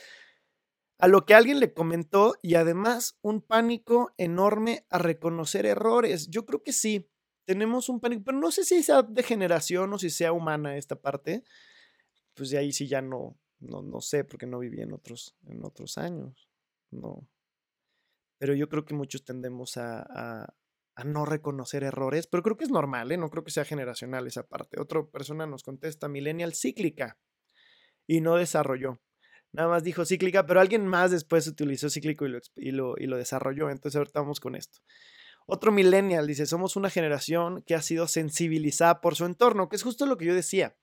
A 0.98 1.08
lo 1.08 1.24
que 1.24 1.34
alguien 1.34 1.60
le 1.60 1.72
comentó 1.72 2.36
y 2.42 2.56
además 2.56 3.18
un 3.22 3.40
pánico 3.40 4.12
enorme 4.18 4.84
a 4.90 4.98
reconocer 4.98 5.64
errores. 5.64 6.28
Yo 6.28 6.44
creo 6.44 6.62
que 6.62 6.74
sí, 6.74 7.08
tenemos 7.46 7.88
un 7.88 8.00
pánico, 8.00 8.22
pero 8.26 8.38
no 8.38 8.50
sé 8.50 8.64
si 8.64 8.82
sea 8.82 9.02
de 9.02 9.22
generación 9.22 9.90
o 9.94 9.98
si 9.98 10.10
sea 10.10 10.32
humana 10.32 10.76
esta 10.76 10.96
parte. 10.96 11.42
Pues 12.34 12.50
de 12.50 12.58
ahí 12.58 12.70
sí 12.72 12.86
ya 12.86 13.00
no, 13.00 13.38
no, 13.60 13.80
no 13.80 14.02
sé, 14.02 14.24
porque 14.24 14.44
no 14.44 14.58
viví 14.58 14.82
en 14.82 14.92
otros, 14.92 15.34
en 15.46 15.64
otros 15.64 15.96
años 15.96 16.50
no. 16.90 17.26
Pero 18.40 18.54
yo 18.54 18.70
creo 18.70 18.86
que 18.86 18.94
muchos 18.94 19.22
tendemos 19.22 19.76
a, 19.76 20.54
no 21.04 21.24
reconocer 21.26 21.84
errores, 21.84 22.26
pero 22.26 22.42
creo 22.42 22.56
que 22.56 22.64
es 22.64 22.70
normal, 22.70 23.12
¿eh? 23.12 23.16
no 23.16 23.30
creo 23.30 23.44
que 23.44 23.50
sea 23.50 23.64
generacional 23.64 24.26
esa 24.26 24.42
parte. 24.42 24.80
Otra 24.80 25.04
persona 25.04 25.46
nos 25.46 25.62
contesta, 25.62 26.08
millennial 26.08 26.54
cíclica, 26.54 27.18
y 28.06 28.20
no 28.22 28.36
desarrolló. 28.36 29.00
Nada 29.52 29.68
más 29.68 29.84
dijo 29.84 30.04
cíclica, 30.04 30.46
pero 30.46 30.60
alguien 30.60 30.86
más 30.86 31.10
después 31.10 31.46
utilizó 31.46 31.90
cíclico 31.90 32.24
y 32.24 32.30
lo, 32.30 32.38
y 32.56 32.70
lo, 32.70 32.94
y 32.96 33.06
lo 33.06 33.16
desarrolló. 33.16 33.68
Entonces 33.68 33.96
ahorita 33.96 34.20
vamos 34.20 34.40
con 34.40 34.54
esto. 34.54 34.80
Otro 35.46 35.70
millennial 35.72 36.26
dice, 36.26 36.46
somos 36.46 36.76
una 36.76 36.88
generación 36.88 37.62
que 37.66 37.74
ha 37.74 37.82
sido 37.82 38.08
sensibilizada 38.08 39.00
por 39.00 39.16
su 39.16 39.26
entorno, 39.26 39.68
que 39.68 39.76
es 39.76 39.82
justo 39.82 40.06
lo 40.06 40.16
que 40.16 40.26
yo 40.26 40.34
decía. 40.34 40.76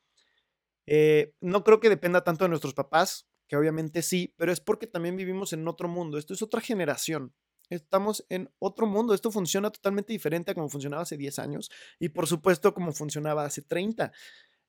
Eh, 0.86 1.34
no 1.42 1.64
creo 1.64 1.80
que 1.80 1.90
dependa 1.90 2.24
tanto 2.24 2.46
de 2.46 2.50
nuestros 2.50 2.74
papás, 2.74 3.28
que 3.48 3.56
obviamente 3.56 4.02
sí, 4.02 4.34
pero 4.38 4.52
es 4.52 4.60
porque 4.60 4.88
también 4.88 5.16
vivimos 5.16 5.54
en 5.54 5.68
otro 5.68 5.88
mundo. 5.88 6.18
Esto 6.18 6.34
es 6.34 6.42
otra 6.42 6.62
generación. 6.62 7.34
Estamos 7.70 8.26
en 8.30 8.50
otro 8.60 8.88
mundo. 8.88 9.14
Esto 9.14 9.32
funciona 9.32 9.70
totalmente 9.72 10.14
diferente 10.14 10.52
a 10.52 10.54
como 10.54 10.70
funcionaba 10.70 11.04
hace 11.04 11.18
10 11.18 11.40
años 11.40 11.70
y 12.00 12.10
por 12.10 12.28
supuesto 12.28 12.74
como 12.74 12.92
funcionaba 12.92 13.46
hace 13.46 13.62
30. 13.62 14.12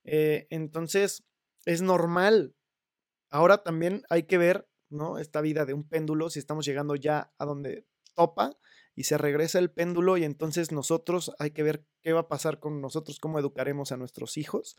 Eh, 0.04 0.46
entonces, 0.50 1.24
es 1.64 1.82
normal. 1.82 2.54
Ahora 3.30 3.62
también 3.62 4.02
hay 4.08 4.24
que 4.24 4.38
ver, 4.38 4.68
¿no? 4.88 5.18
Esta 5.18 5.40
vida 5.40 5.64
de 5.64 5.74
un 5.74 5.86
péndulo, 5.86 6.30
si 6.30 6.38
estamos 6.38 6.64
llegando 6.64 6.96
ya 6.96 7.32
a 7.38 7.44
donde 7.44 7.86
topa 8.14 8.58
y 8.94 9.04
se 9.04 9.18
regresa 9.18 9.58
el 9.58 9.70
péndulo 9.70 10.16
y 10.16 10.24
entonces 10.24 10.72
nosotros 10.72 11.32
hay 11.38 11.52
que 11.52 11.62
ver 11.62 11.84
qué 12.02 12.12
va 12.12 12.20
a 12.20 12.28
pasar 12.28 12.58
con 12.58 12.80
nosotros, 12.80 13.20
cómo 13.20 13.38
educaremos 13.38 13.92
a 13.92 13.96
nuestros 13.96 14.36
hijos 14.36 14.76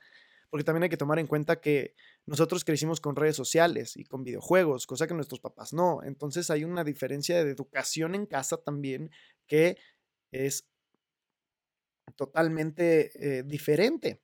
porque 0.49 0.63
también 0.63 0.83
hay 0.83 0.89
que 0.89 0.97
tomar 0.97 1.19
en 1.19 1.27
cuenta 1.27 1.61
que 1.61 1.95
nosotros 2.25 2.63
crecimos 2.63 2.99
con 3.01 3.15
redes 3.15 3.35
sociales 3.35 3.95
y 3.95 4.05
con 4.05 4.23
videojuegos, 4.23 4.87
cosa 4.87 5.07
que 5.07 5.13
nuestros 5.13 5.39
papás 5.39 5.73
no. 5.73 6.01
Entonces 6.03 6.49
hay 6.49 6.63
una 6.63 6.83
diferencia 6.83 7.43
de 7.43 7.51
educación 7.51 8.15
en 8.15 8.25
casa 8.25 8.57
también 8.57 9.11
que 9.47 9.77
es 10.31 10.67
totalmente 12.15 13.11
eh, 13.15 13.43
diferente. 13.43 14.21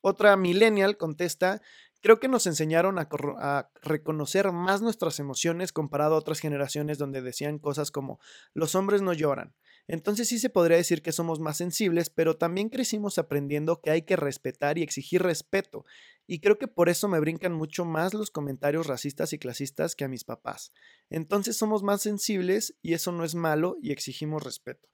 Otra 0.00 0.36
millennial 0.36 0.96
contesta, 0.96 1.60
creo 2.00 2.20
que 2.20 2.28
nos 2.28 2.46
enseñaron 2.46 2.98
a, 2.98 3.08
a, 3.38 3.70
reconocer 3.82 4.52
más 4.52 4.80
nuestras 4.80 5.18
emociones 5.18 5.72
comparado 5.72 6.14
a 6.14 6.18
otras 6.18 6.38
generaciones 6.38 6.98
donde 6.98 7.20
decían 7.20 7.58
cosas 7.58 7.90
como 7.90 8.20
los 8.54 8.74
hombres 8.74 9.02
no 9.02 9.12
lloran, 9.12 9.54
entonces 9.88 10.28
sí 10.28 10.38
se 10.38 10.50
podría 10.50 10.76
decir 10.76 11.00
que 11.00 11.12
somos 11.12 11.40
más 11.40 11.56
sensibles, 11.56 12.10
pero 12.10 12.36
también 12.36 12.68
crecimos 12.68 13.16
aprendiendo 13.16 13.80
que 13.80 13.90
hay 13.90 14.02
que 14.02 14.16
respetar 14.16 14.76
y 14.76 14.82
exigir 14.82 15.22
respeto. 15.22 15.86
Y 16.26 16.40
creo 16.40 16.58
que 16.58 16.68
por 16.68 16.90
eso 16.90 17.08
me 17.08 17.18
brincan 17.20 17.54
mucho 17.54 17.86
más 17.86 18.12
los 18.12 18.30
comentarios 18.30 18.86
racistas 18.86 19.32
y 19.32 19.38
clasistas 19.38 19.96
que 19.96 20.04
a 20.04 20.08
mis 20.08 20.24
papás. 20.24 20.72
Entonces 21.08 21.56
somos 21.56 21.82
más 21.82 22.02
sensibles 22.02 22.76
y 22.82 22.92
eso 22.92 23.12
no 23.12 23.24
es 23.24 23.34
malo 23.34 23.78
y 23.80 23.90
exigimos 23.92 24.42
respeto. 24.42 24.86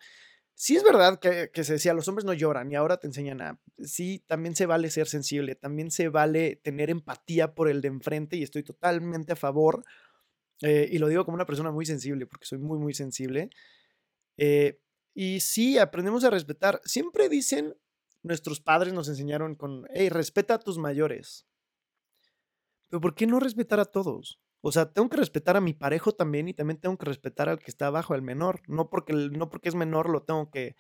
Sí 0.55 0.77
es 0.77 0.85
verdad 0.85 1.19
que, 1.19 1.65
se 1.65 1.73
decía, 1.73 1.93
los 1.93 2.07
hombres 2.07 2.25
no 2.25 2.33
lloran 2.33 2.71
y 2.71 2.77
ahora 2.77 2.99
te 2.99 3.09
enseñan 3.09 3.43
a... 3.43 3.61
Sí, 3.79 4.23
también 4.29 4.55
se 4.55 4.67
vale 4.67 4.89
ser 4.91 5.09
sensible, 5.09 5.57
también 5.57 5.91
se 5.91 6.09
vale 6.09 6.55
tener 6.63 6.91
empatía 6.91 7.57
por 7.57 7.69
el 7.69 7.81
de 7.81 7.89
enfrente 7.89 8.37
y 8.37 8.45
estoy 8.45 8.63
totalmente 8.63 9.33
a 9.33 9.37
favor. 9.37 9.85
Eh, 10.63 10.89
y 10.93 10.99
lo 10.99 11.09
digo 11.09 11.25
como 11.25 11.35
una 11.35 11.47
persona 11.47 11.73
muy 11.73 11.85
sensible, 11.85 12.27
porque 12.27 12.47
soy 12.47 12.59
muy, 12.59 12.79
muy 12.79 12.95
sensible. 12.95 13.51
Eh, 14.37 14.79
y 15.15 15.41
sí, 15.41 15.79
aprendemos 15.79 16.25
a 16.25 16.31
respetar. 16.31 16.81
Siempre 16.85 17.29
dicen, 17.29 17.77
nuestros 18.23 18.61
padres 18.61 18.93
nos 18.93 19.09
enseñaron 19.09 19.55
con, 19.55 19.87
hey, 19.95 20.09
respeta 20.09 20.55
a 20.55 20.59
tus 20.59 20.77
mayores. 20.77 21.47
Pero 22.89 23.01
¿por 23.01 23.15
qué 23.15 23.27
no 23.27 23.39
respetar 23.39 23.79
a 23.79 23.85
todos? 23.85 24.41
O 24.61 24.73
sea, 24.73 24.93
tengo 24.93 25.09
que 25.11 25.19
respetar 25.19 25.57
a 25.57 25.61
mi 25.61 25.75
parejo 25.75 26.13
también 26.13 26.49
y 26.49 26.55
también 26.55 26.81
tengo 26.81 26.97
que 26.97 27.07
respetar 27.07 27.49
al 27.49 27.59
que 27.59 27.71
está 27.71 27.87
abajo, 27.87 28.15
al 28.15 28.23
menor. 28.23 28.63
No 28.67 28.89
porque, 28.89 29.13
no 29.13 29.51
porque 29.51 29.69
es 29.69 29.75
menor 29.75 30.09
lo 30.09 30.23
tengo 30.23 30.51
que, 30.51 30.75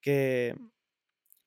que, 0.00 0.54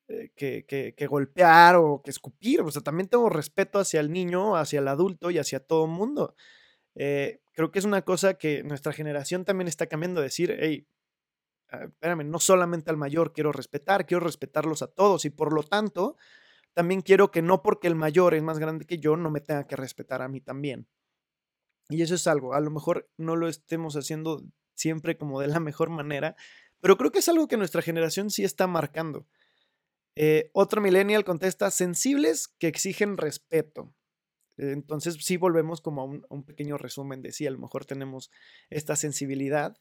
eh, 0.07 0.31
que, 0.35 0.93
que, 0.95 1.07
golpear 1.07 1.77
o 1.77 2.01
que 2.03 2.12
escupir. 2.12 2.62
O 2.62 2.69
sea, 2.71 2.81
también 2.81 3.07
tengo 3.07 3.29
respeto 3.29 3.79
hacia 3.79 4.00
el 4.01 4.12
niño, 4.12 4.57
hacia 4.57 4.79
el 4.79 4.88
adulto 4.88 5.31
y 5.31 5.38
hacia 5.39 5.62
todo 5.62 5.85
el 5.85 5.91
mundo. 5.91 6.35
Eh, 6.95 7.39
creo 7.53 7.71
que 7.71 7.79
es 7.79 7.85
una 7.85 8.03
cosa 8.03 8.35
que 8.35 8.63
nuestra 8.63 8.91
generación 8.91 9.45
también 9.45 9.67
está 9.67 9.88
cambiando. 9.88 10.21
Decir, 10.21 10.55
hey, 10.59 10.88
espérame, 11.84 12.24
no 12.24 12.39
solamente 12.39 12.89
al 12.89 12.98
mayor 12.98 13.34
quiero 13.34 13.51
respetar, 13.51 14.05
quiero 14.05 14.24
respetarlos 14.24 14.82
a 14.82 14.88
todos 14.88 15.25
y 15.25 15.29
por 15.29 15.53
lo 15.53 15.63
tanto, 15.63 16.17
también 16.74 17.01
quiero 17.01 17.32
que 17.32 17.41
no 17.41 17.62
porque 17.62 17.88
el 17.88 17.96
mayor 17.96 18.34
es 18.34 18.44
más 18.44 18.60
grande 18.60 18.86
que 18.86 18.98
yo, 18.98 19.17
no 19.17 19.29
me 19.29 19.41
tenga 19.41 19.65
que 19.65 19.75
respetar 19.75 20.22
a 20.22 20.27
mí 20.27 20.41
también. 20.41 20.88
Y 21.89 22.01
eso 22.01 22.15
es 22.15 22.27
algo, 22.27 22.53
a 22.53 22.60
lo 22.60 22.72
mejor 22.72 23.10
no 23.17 23.36
lo 23.36 23.48
estemos 23.48 23.96
haciendo 23.96 24.44
siempre 24.74 25.17
como 25.17 25.39
de 25.39 25.48
la 25.48 25.60
mejor 25.60 25.89
manera, 25.89 26.36
pero 26.82 26.98
creo 26.98 27.12
que 27.12 27.20
es 27.20 27.29
algo 27.29 27.48
que 27.48 27.58
nuestra 27.58 27.82
generación 27.82 28.29
sí 28.29 28.44
está 28.44 28.67
marcando. 28.67 29.27
Eh, 30.15 30.50
otro 30.53 30.82
millennial 30.82 31.25
contesta, 31.25 31.72
sensibles 31.72 32.48
que 32.48 32.67
exigen 32.67 33.17
respeto. 33.17 33.94
Entonces 34.58 35.17
sí 35.20 35.38
volvemos 35.38 35.82
como 35.82 36.01
a 36.01 36.05
un, 36.05 36.44
pequeño 36.44 36.77
resumen 36.77 37.22
de 37.22 37.32
sí, 37.32 37.46
a 37.46 37.51
lo 37.51 37.60
mejor 37.60 37.86
tenemos 37.86 38.32
esta 38.70 38.96
sensibilidad 38.96 39.77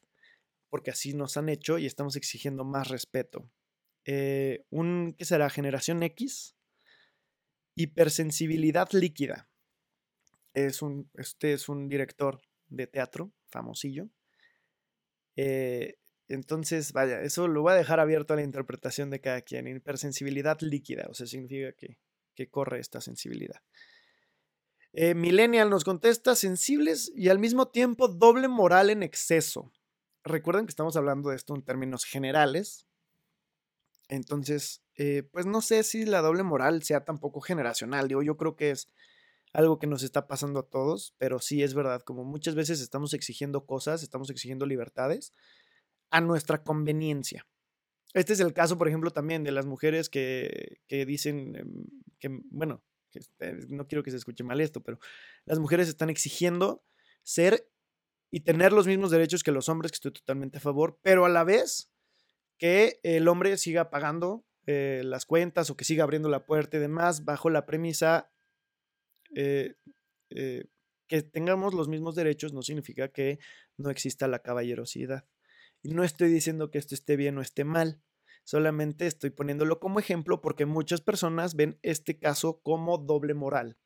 porque 0.75 0.91
así 0.91 1.15
nos 1.15 1.37
han 1.37 1.49
hecho 1.49 1.79
y 1.79 1.87
estamos 1.87 2.17
exigiendo 2.17 2.65
más 2.65 2.89
respeto. 2.89 3.49
Eh, 4.05 4.67
un, 4.71 5.15
¿qué 5.17 5.25
será? 5.25 5.49
Generación 5.49 6.03
X. 6.03 6.57
Hipersensibilidad 7.77 8.89
líquida. 8.91 9.49
Es 10.53 10.83
un, 10.83 11.09
este 11.15 11.53
es 11.53 11.69
un 11.69 11.89
director 11.89 12.41
de 12.67 12.89
teatro, 12.89 13.33
famosillo. 13.47 14.09
Eh, 15.37 15.95
entonces, 16.27 16.93
vaya, 16.93 17.23
eso 17.23 17.47
lo 17.47 17.63
voy 17.63 17.75
a 17.75 17.77
dejar 17.77 18.01
abierto 18.01 18.33
a 18.33 18.37
la 18.39 18.43
interpretación 18.43 19.11
de 19.11 19.21
cada 19.21 19.43
quien. 19.43 19.69
Hipersensibilidad 19.69 20.59
líquida, 20.61 21.07
o 21.09 21.15
sea, 21.15 21.29
significa 21.29 21.71
que, 21.75 22.01
que 22.35 22.51
corre 22.51 22.81
esta 22.81 23.01
sensibilidad. 23.01 23.63
Eh, 24.93 25.15
Millennial 25.15 25.71
nos 25.71 25.85
contesta 25.85 26.35
sensibles 26.35 27.13
y 27.15 27.29
al 27.29 27.39
mismo 27.39 27.69
tiempo 27.69 28.09
doble 28.09 28.49
moral 28.49 28.91
en 28.91 29.05
exceso. 29.05 29.73
Recuerden 30.25 30.67
que 30.67 30.71
estamos 30.71 30.97
hablando 30.97 31.31
de 31.31 31.37
esto 31.37 31.55
en 31.55 31.63
términos 31.63 32.05
generales. 32.05 32.87
Entonces, 34.09 34.83
eh, 34.97 35.23
pues 35.31 35.47
no 35.47 35.61
sé 35.61 35.83
si 35.83 36.05
la 36.05 36.23
doble 36.23 36.43
moral 36.43 36.83
sea 36.83 37.05
tampoco 37.05 37.41
generacional. 37.41 38.09
Digo, 38.09 38.23
yo 38.23 38.37
creo 38.37 38.57
que 38.57 38.71
es 38.71 38.91
algo 39.53 39.79
que 39.79 39.87
nos 39.87 40.03
está 40.03 40.27
pasando 40.27 40.61
a 40.61 40.69
todos, 40.69 41.15
pero 41.19 41.39
sí 41.39 41.63
es 41.63 41.75
verdad, 41.75 42.03
como 42.03 42.25
muchas 42.25 42.55
veces 42.55 42.81
estamos 42.81 43.15
exigiendo 43.15 43.67
cosas, 43.67 44.03
estamos 44.03 44.31
exigiendo 44.31 44.67
libertades 44.67 45.33
a 46.11 46.21
nuestra 46.21 46.65
conveniencia. 46.65 47.47
Este 48.15 48.33
es 48.33 48.41
el 48.41 48.53
caso, 48.53 48.79
por 48.79 48.89
ejemplo, 48.89 49.11
también 49.11 49.45
de 49.45 49.53
las 49.53 49.67
mujeres 49.67 50.09
que, 50.09 50.81
que 50.87 51.05
dicen 51.07 51.57
em, 51.57 51.87
que, 52.19 52.29
bueno, 52.51 52.83
eh, 53.41 53.67
no 53.69 53.87
quiero 53.87 54.03
que 54.03 54.11
se 54.11 54.17
escuche 54.17 54.45
mal 54.45 54.61
esto, 54.61 54.83
pero 54.83 54.99
las 55.45 55.59
mujeres 55.59 55.89
están 55.89 56.11
exigiendo 56.11 56.85
ser 57.23 57.69
y 58.35 58.41
tener 58.41 58.73
los 58.73 58.89
mismos 58.89 59.13
derechos 59.13 59.45
que 59.45 59.53
los 59.53 59.69
hombres, 59.69 59.93
que 59.93 59.95
estoy 59.95 60.11
totalmente 60.11 60.59
a 60.59 60.61
favor, 60.61 60.99
pero 61.03 61.25
a 61.25 61.29
la 61.29 61.45
vez 61.45 61.93
que 62.59 62.99
el 63.05 63.29
hombre 63.29 63.57
siga 63.59 63.91
pagando 63.91 64.45
eh, 64.67 65.03
las 65.05 65.25
cuentas 65.25 65.71
o 65.71 65.77
que 65.77 65.85
siga 65.85 66.03
abriendo 66.03 66.29
la 66.29 66.45
puerta 66.45 66.77
y 66.77 66.81
demás 66.81 67.25
bajo 67.25 67.49
la 67.49 67.65
premisa 67.65 68.33
eh, 69.37 69.77
que 71.07 71.23
tengamos 71.23 71.75
los 71.75 71.87
mismos 71.87 72.17
derechos 72.17 72.53
no 72.53 72.63
significa 72.63 73.07
que 73.07 73.39
no 73.77 73.89
exista 73.89 74.27
la 74.27 74.41
caballerosidad. 74.41 75.29
Y 75.81 75.91
no 75.91 76.03
estoy 76.03 76.29
diciendo 76.29 76.73
que 76.73 76.79
esto 76.79 76.97
esté 76.97 77.15
bien 77.15 77.39
o 77.39 77.41
esté 77.41 77.63
mal, 77.63 78.03
solamente 78.43 79.07
estoy 79.07 79.31
poniéndolo 79.31 79.79
como 79.79 80.01
ejemplo 80.01 80.41
porque 80.41 80.67
muchas 80.67 81.01
personas 81.01 81.55
ven 81.55 81.79
este 81.83 82.19
caso 82.19 82.61
como 82.65 82.99
doble 82.99 83.35
moral. 83.35 83.79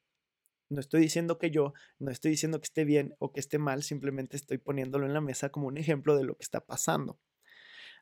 No 0.68 0.80
estoy 0.80 1.00
diciendo 1.00 1.38
que 1.38 1.50
yo, 1.50 1.72
no 1.98 2.10
estoy 2.10 2.32
diciendo 2.32 2.60
que 2.60 2.66
esté 2.66 2.84
bien 2.84 3.14
o 3.18 3.32
que 3.32 3.40
esté 3.40 3.58
mal, 3.58 3.82
simplemente 3.82 4.36
estoy 4.36 4.58
poniéndolo 4.58 5.06
en 5.06 5.14
la 5.14 5.20
mesa 5.20 5.50
como 5.50 5.66
un 5.66 5.78
ejemplo 5.78 6.16
de 6.16 6.24
lo 6.24 6.36
que 6.36 6.42
está 6.42 6.60
pasando. 6.60 7.18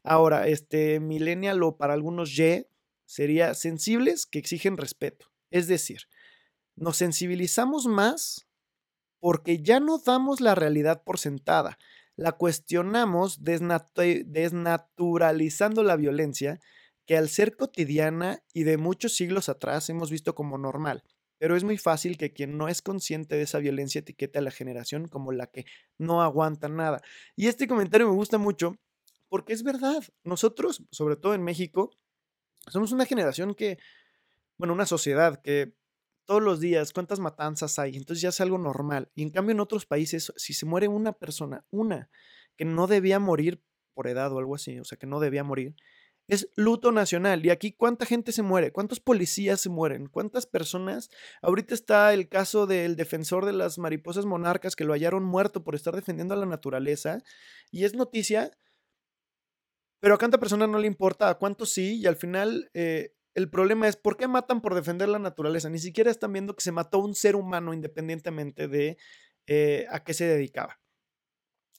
Ahora, 0.03 0.49
este 0.49 1.01
millennial 1.01 1.63
o 1.63 1.77
para 1.77 1.95
algunos 1.95 2.37
Y 2.37 2.67
sería 3.05 3.55
sensibles 3.55 4.27
que 4.27 4.39
exigen 4.39 4.77
respeto. 4.77 5.27
Es 5.51 5.69
decir, 5.69 6.03
nos 6.75 6.97
sensibilizamos 6.97 7.87
más 7.87 8.49
porque 9.21 9.63
ya 9.63 9.81
no 9.81 9.99
damos 9.99 10.41
la 10.41 10.55
realidad 10.55 11.03
por 11.05 11.19
sentada 11.19 11.79
la 12.17 12.33
cuestionamos 12.33 13.45
desnaturalizando 13.45 15.83
la 15.83 15.97
violencia 15.97 16.61
que 17.05 17.17
al 17.17 17.29
ser 17.29 17.57
cotidiana 17.57 18.43
y 18.52 18.65
de 18.65 18.76
muchos 18.79 19.15
siglos 19.15 19.49
atrás 19.49 19.89
hemos 19.91 20.11
visto 20.11 20.35
como 20.35 20.59
normal. 20.59 21.05
Pero 21.39 21.57
es 21.57 21.65
muy 21.65 21.77
fácil 21.77 22.17
que 22.17 22.33
quien 22.33 22.57
no 22.57 22.69
es 22.69 22.83
consciente 22.83 23.37
de 23.37 23.43
esa 23.43 23.59
violencia 23.59 23.99
etiquete 23.99 24.39
a 24.39 24.43
la 24.43 24.51
generación 24.51 25.09
como 25.09 25.33
la 25.33 25.47
que 25.47 25.67
no 25.99 26.23
aguanta 26.23 26.69
nada. 26.69 27.03
Y 27.37 27.49
este 27.49 27.69
comentario 27.69 28.09
me 28.09 28.15
gusta 28.15 28.39
mucho 28.39 28.77
porque 29.29 29.53
es 29.53 29.63
verdad. 29.63 30.03
Nosotros, 30.25 30.85
sobre 30.91 31.17
todo 31.17 31.35
en 31.35 31.43
México, 31.43 31.91
somos 32.69 32.93
una 32.93 33.07
generación 33.07 33.55
que, 33.55 33.79
bueno, 34.57 34.73
una 34.73 34.87
sociedad 34.87 35.41
que 35.43 35.75
todos 36.25 36.43
los 36.43 36.59
días, 36.61 36.93
cuántas 36.93 37.21
matanzas 37.21 37.79
hay, 37.79 37.97
entonces 37.97 38.21
ya 38.21 38.31
es 38.31 38.41
algo 38.41 38.59
normal. 38.59 39.11
Y 39.15 39.23
en 39.23 39.31
cambio 39.31 39.53
en 39.53 39.61
otros 39.61 39.87
países, 39.87 40.33
si 40.37 40.55
se 40.55 40.67
muere 40.67 40.89
una 40.89 41.13
persona, 41.13 41.65
una, 41.71 42.11
que 42.57 42.65
no 42.65 42.87
debía 42.87 43.19
morir 43.19 43.63
por 43.95 44.09
edad 44.09 44.33
o 44.33 44.39
algo 44.39 44.55
así, 44.55 44.79
o 44.81 44.85
sea, 44.85 44.99
que 44.99 45.07
no 45.07 45.21
debía 45.21 45.45
morir, 45.45 45.77
es 46.28 46.49
luto 46.56 46.93
nacional. 46.93 47.45
Y 47.45 47.50
aquí, 47.50 47.73
¿cuánta 47.73 48.06
gente 48.06 48.32
se 48.32 48.43
muere? 48.43 48.73
¿Cuántos 48.73 49.00
policías 49.00 49.60
se 49.60 49.69
mueren? 49.69 50.08
¿Cuántas 50.08 50.47
personas? 50.47 51.10
Ahorita 51.43 51.75
está 51.75 52.12
el 52.12 52.28
caso 52.28 52.67
del 52.67 52.97
defensor 52.97 53.45
de 53.45 53.52
las 53.52 53.78
mariposas 53.78 54.25
monarcas 54.25 54.76
que 54.76 54.84
lo 54.84 54.93
hallaron 54.93 55.25
muerto 55.25 55.62
por 55.62 55.75
estar 55.75 55.95
defendiendo 55.95 56.34
a 56.34 56.39
la 56.39 56.47
naturaleza. 56.47 57.23
Y 57.71 57.84
es 57.84 57.95
noticia, 57.95 58.56
pero 60.00 60.15
a 60.15 60.19
cuánta 60.19 60.39
persona 60.39 60.67
no 60.67 60.78
le 60.78 60.86
importa, 60.86 61.28
a 61.28 61.39
cuántos 61.39 61.73
sí, 61.73 62.00
y 62.00 62.06
al 62.06 62.17
final 62.17 62.71
eh, 62.75 63.15
el 63.34 63.50
problema 63.50 63.86
es 63.86 63.97
por 63.97 64.17
qué 64.17 64.28
matan 64.28 64.60
por 64.60 64.75
defender 64.75 65.08
la 65.08 65.19
naturaleza. 65.19 65.69
Ni 65.71 65.78
siquiera 65.78 66.10
están 66.10 66.32
viendo 66.32 66.56
que 66.56 66.62
se 66.62 66.73
mató 66.73 66.99
un 66.99 67.15
ser 67.15 67.36
humano 67.36 67.73
independientemente 67.73 68.67
de 68.67 68.99
eh, 69.47 69.86
a 69.91 70.02
qué 70.02 70.15
se 70.15 70.26
dedicaba. 70.26 70.80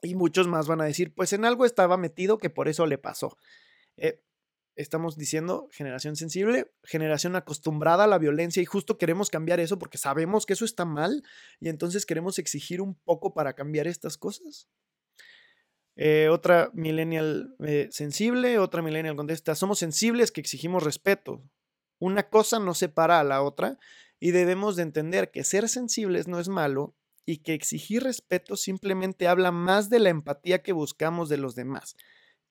Y 0.03 0.15
muchos 0.15 0.47
más 0.47 0.67
van 0.67 0.81
a 0.81 0.86
decir, 0.86 1.13
pues 1.15 1.33
en 1.33 1.43
algo 1.43 1.65
estaba 1.65 1.97
metido 1.97 2.38
que 2.38 2.49
por 2.49 2.67
eso 2.67 2.86
le 2.86 2.97
pasó. 2.97 3.38
Eh, 3.97 4.21
estamos 4.77 5.17
diciendo 5.17 5.67
generación 5.71 6.15
sensible, 6.15 6.71
generación 6.83 7.35
acostumbrada 7.35 8.05
a 8.05 8.07
la 8.07 8.19
violencia 8.19 8.61
y 8.61 8.65
justo 8.65 8.97
queremos 8.97 9.29
cambiar 9.29 9.59
eso 9.59 9.77
porque 9.77 9.97
sabemos 9.97 10.45
que 10.45 10.53
eso 10.53 10.65
está 10.65 10.85
mal 10.85 11.23
y 11.59 11.69
entonces 11.69 12.05
queremos 12.05 12.39
exigir 12.39 12.81
un 12.81 12.93
poco 12.93 13.33
para 13.33 13.53
cambiar 13.53 13.87
estas 13.87 14.17
cosas. 14.17 14.69
Eh, 15.95 16.29
otra 16.29 16.69
millennial 16.73 17.55
eh, 17.65 17.89
sensible, 17.91 18.59
otra 18.59 18.83
millennial 18.83 19.15
contesta, 19.15 19.55
somos 19.55 19.79
sensibles 19.79 20.31
que 20.31 20.41
exigimos 20.41 20.83
respeto. 20.83 21.41
Una 21.99 22.29
cosa 22.29 22.59
no 22.59 22.75
separa 22.75 23.19
a 23.19 23.23
la 23.23 23.41
otra 23.41 23.79
y 24.19 24.29
debemos 24.29 24.75
de 24.75 24.83
entender 24.83 25.31
que 25.31 25.43
ser 25.43 25.67
sensibles 25.67 26.27
no 26.27 26.39
es 26.39 26.49
malo 26.49 26.95
y 27.25 27.37
que 27.37 27.55
exigir 27.55 28.03
respeto 28.03 28.55
simplemente 28.55 29.27
habla 29.27 29.51
más 29.51 29.89
de 29.89 29.99
la 29.99 30.09
empatía 30.09 30.61
que 30.61 30.71
buscamos 30.71 31.29
de 31.29 31.37
los 31.37 31.55
demás. 31.55 31.95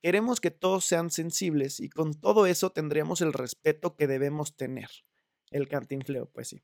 Queremos 0.02 0.40
que 0.40 0.50
todos 0.50 0.84
sean 0.84 1.10
sensibles 1.10 1.80
y 1.80 1.88
con 1.88 2.14
todo 2.14 2.46
eso 2.46 2.70
tendríamos 2.70 3.20
el 3.20 3.32
respeto 3.32 3.96
que 3.96 4.06
debemos 4.06 4.56
tener. 4.56 4.88
El 5.50 5.68
cantinfleo, 5.68 6.28
pues 6.32 6.48
sí. 6.48 6.62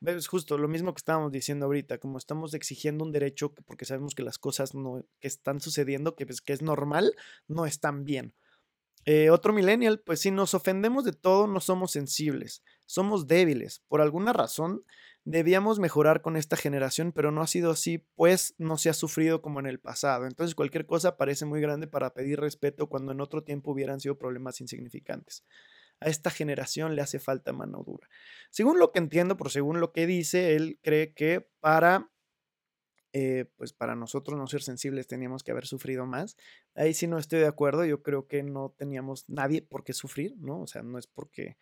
Es 0.00 0.26
justo 0.26 0.56
lo 0.56 0.68
mismo 0.68 0.94
que 0.94 0.98
estábamos 1.00 1.32
diciendo 1.32 1.66
ahorita, 1.66 1.98
como 1.98 2.18
estamos 2.18 2.54
exigiendo 2.54 3.04
un 3.04 3.12
derecho 3.12 3.52
porque 3.52 3.84
sabemos 3.84 4.14
que 4.14 4.22
las 4.22 4.38
cosas 4.38 4.74
no, 4.74 5.04
que 5.20 5.28
están 5.28 5.60
sucediendo, 5.60 6.16
que, 6.16 6.26
pues, 6.26 6.40
que 6.40 6.52
es 6.52 6.62
normal, 6.62 7.14
no 7.46 7.66
están 7.66 8.04
bien. 8.04 8.34
Eh, 9.04 9.30
otro 9.30 9.52
millennial, 9.52 10.00
pues 10.00 10.20
si 10.20 10.30
nos 10.30 10.54
ofendemos 10.54 11.04
de 11.04 11.12
todo, 11.12 11.46
no 11.48 11.60
somos 11.60 11.90
sensibles, 11.90 12.62
somos 12.86 13.26
débiles. 13.26 13.82
Por 13.88 14.00
alguna 14.00 14.32
razón, 14.32 14.84
debíamos 15.24 15.78
mejorar 15.78 16.20
con 16.22 16.36
esta 16.36 16.56
generación, 16.56 17.12
pero 17.12 17.30
no 17.30 17.42
ha 17.42 17.46
sido 17.46 17.70
así, 17.70 17.98
pues 18.14 18.54
no 18.58 18.76
se 18.76 18.90
ha 18.90 18.94
sufrido 18.94 19.42
como 19.42 19.60
en 19.60 19.66
el 19.66 19.80
pasado. 19.80 20.26
Entonces 20.26 20.54
cualquier 20.54 20.86
cosa 20.86 21.16
parece 21.16 21.44
muy 21.44 21.60
grande 21.60 21.86
para 21.86 22.14
pedir 22.14 22.40
respeto 22.40 22.88
cuando 22.88 23.12
en 23.12 23.20
otro 23.20 23.44
tiempo 23.44 23.72
hubieran 23.72 24.00
sido 24.00 24.18
problemas 24.18 24.60
insignificantes 24.60 25.44
a 26.02 26.08
esta 26.08 26.30
generación 26.30 26.96
le 26.96 27.02
hace 27.02 27.18
falta 27.18 27.52
mano 27.52 27.82
dura. 27.84 28.08
Según 28.50 28.78
lo 28.78 28.92
que 28.92 28.98
entiendo, 28.98 29.36
por 29.36 29.50
según 29.50 29.80
lo 29.80 29.92
que 29.92 30.06
dice, 30.06 30.54
él 30.56 30.78
cree 30.82 31.14
que 31.14 31.48
para, 31.60 32.10
eh, 33.12 33.46
pues 33.56 33.72
para 33.72 33.94
nosotros 33.94 34.38
no 34.38 34.46
ser 34.46 34.62
sensibles 34.62 35.06
teníamos 35.06 35.42
que 35.42 35.52
haber 35.52 35.66
sufrido 35.66 36.06
más. 36.06 36.36
Ahí 36.74 36.94
sí 36.94 37.06
no 37.06 37.18
estoy 37.18 37.40
de 37.40 37.46
acuerdo, 37.46 37.84
yo 37.84 38.02
creo 38.02 38.26
que 38.26 38.42
no 38.42 38.74
teníamos 38.76 39.28
nadie 39.28 39.62
por 39.62 39.84
qué 39.84 39.92
sufrir, 39.92 40.34
¿no? 40.38 40.60
O 40.60 40.66
sea, 40.66 40.82
no 40.82 40.98
es 40.98 41.06
porque 41.06 41.56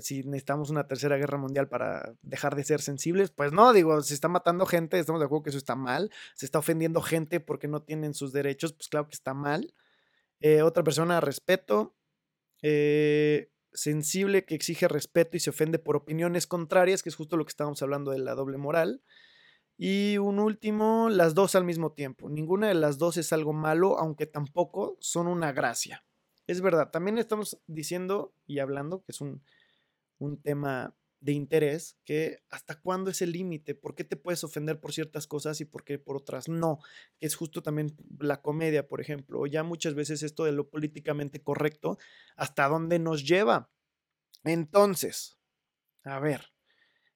si 0.00 0.22
necesitamos 0.22 0.70
una 0.70 0.86
tercera 0.86 1.16
guerra 1.16 1.38
mundial 1.38 1.68
para 1.68 2.14
dejar 2.22 2.54
de 2.56 2.64
ser 2.64 2.80
sensibles, 2.80 3.30
pues 3.30 3.52
no, 3.52 3.72
digo, 3.72 4.00
se 4.02 4.14
está 4.14 4.28
matando 4.28 4.66
gente, 4.66 4.98
estamos 4.98 5.20
de 5.20 5.26
acuerdo 5.26 5.44
que 5.44 5.50
eso 5.50 5.58
está 5.58 5.76
mal, 5.76 6.10
se 6.34 6.46
está 6.46 6.58
ofendiendo 6.58 7.00
gente 7.00 7.40
porque 7.40 7.68
no 7.68 7.82
tienen 7.82 8.14
sus 8.14 8.32
derechos, 8.32 8.72
pues 8.72 8.88
claro 8.88 9.08
que 9.08 9.14
está 9.14 9.34
mal. 9.34 9.74
Eh, 10.40 10.62
otra 10.62 10.84
persona, 10.84 11.20
respeto. 11.20 11.96
Eh, 12.62 13.50
sensible 13.72 14.44
que 14.44 14.54
exige 14.54 14.88
respeto 14.88 15.36
y 15.36 15.40
se 15.40 15.50
ofende 15.50 15.78
por 15.78 15.96
opiniones 15.96 16.46
contrarias, 16.46 17.02
que 17.02 17.08
es 17.08 17.16
justo 17.16 17.36
lo 17.36 17.44
que 17.44 17.50
estábamos 17.50 17.82
hablando 17.82 18.10
de 18.10 18.18
la 18.18 18.34
doble 18.34 18.58
moral. 18.58 19.02
Y 19.76 20.18
un 20.18 20.40
último, 20.40 21.08
las 21.08 21.34
dos 21.34 21.54
al 21.54 21.64
mismo 21.64 21.92
tiempo. 21.92 22.28
Ninguna 22.28 22.68
de 22.68 22.74
las 22.74 22.98
dos 22.98 23.16
es 23.16 23.32
algo 23.32 23.52
malo, 23.52 23.98
aunque 23.98 24.26
tampoco 24.26 24.96
son 25.00 25.28
una 25.28 25.52
gracia. 25.52 26.04
es 26.46 26.60
verdad. 26.60 26.90
También 26.90 27.18
estamos 27.18 27.58
diciendo 27.66 28.34
y 28.46 28.58
hablando 28.58 29.04
que 29.04 29.12
es 29.12 29.20
un, 29.20 29.42
un 30.18 30.40
tema 30.40 30.94
de 31.20 31.32
interés, 31.32 31.98
que 32.04 32.38
hasta 32.48 32.80
cuándo 32.80 33.10
es 33.10 33.22
el 33.22 33.32
límite, 33.32 33.74
por 33.74 33.94
qué 33.94 34.04
te 34.04 34.16
puedes 34.16 34.44
ofender 34.44 34.80
por 34.80 34.92
ciertas 34.92 35.26
cosas 35.26 35.60
y 35.60 35.64
por 35.64 35.84
qué 35.84 35.98
por 35.98 36.16
otras 36.16 36.48
no, 36.48 36.78
es 37.20 37.34
justo 37.34 37.62
también 37.62 37.96
la 38.20 38.40
comedia, 38.40 38.86
por 38.86 39.00
ejemplo, 39.00 39.40
o 39.40 39.46
ya 39.46 39.64
muchas 39.64 39.94
veces 39.94 40.22
esto 40.22 40.44
de 40.44 40.52
lo 40.52 40.68
políticamente 40.68 41.42
correcto, 41.42 41.98
hasta 42.36 42.68
dónde 42.68 42.98
nos 42.98 43.26
lleva. 43.26 43.70
Entonces, 44.44 45.38
a 46.04 46.20
ver, 46.20 46.52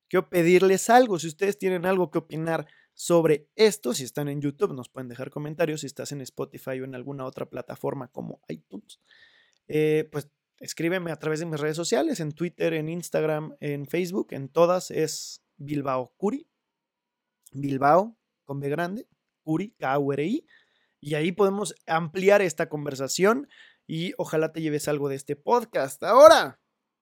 quiero 0.09 0.29
pedirles 0.29 0.91
algo, 0.91 1.19
si 1.19 1.29
ustedes 1.29 1.59
tienen 1.59 1.87
algo 1.87 2.11
que 2.11 2.19
opinar 2.19 2.67
sobre 2.95 3.49
esto, 3.55 3.95
si 3.95 4.05
están 4.05 4.29
en 4.29 4.41
YouTube, 4.41 4.75
nos 4.75 4.89
pueden 4.89 5.09
dejar 5.09 5.31
comentarios, 5.31 5.83
si 5.83 5.87
estás 5.87 6.13
en 6.13 6.21
Spotify 6.23 6.81
o 6.81 6.85
en 6.85 6.95
alguna 6.95 7.25
otra 7.25 7.49
plataforma 7.49 8.09
como 8.09 8.41
iTunes, 8.49 9.01
eh, 9.69 10.09
pues 10.11 10.29
escríbeme 10.63 11.11
a 11.11 11.17
través 11.17 11.41
de 11.41 11.47
mis 11.47 11.61
redes 11.61 11.77
sociales, 11.77 12.21
en 12.21 12.33
Twitter, 12.33 12.73
en 12.73 12.89
Instagram, 12.89 13.57
en 13.59 13.85
Facebook, 13.87 14.29
en 14.31 14.49
todas 14.49 14.91
es 14.93 15.43
Bilbao 15.57 16.15
Curi. 16.17 16.49
Bilbao 17.53 18.17
con 18.45 18.61
B 18.61 18.69
grande, 18.69 19.09
Curi, 19.43 19.75
K-U-R-I. 19.79 20.47
Y 21.01 21.15
ahí 21.15 21.33
podemos 21.33 21.75
ampliar 21.87 22.43
esta 22.43 22.69
conversación 22.69 23.49
y 23.89 24.15
ojalá 24.19 24.53
te 24.53 24.63
lleves 24.63 24.87
algo 24.87 25.09
de 25.09 25.17
este 25.17 25.35
podcast. 25.35 26.01
Ahora, 26.05 26.61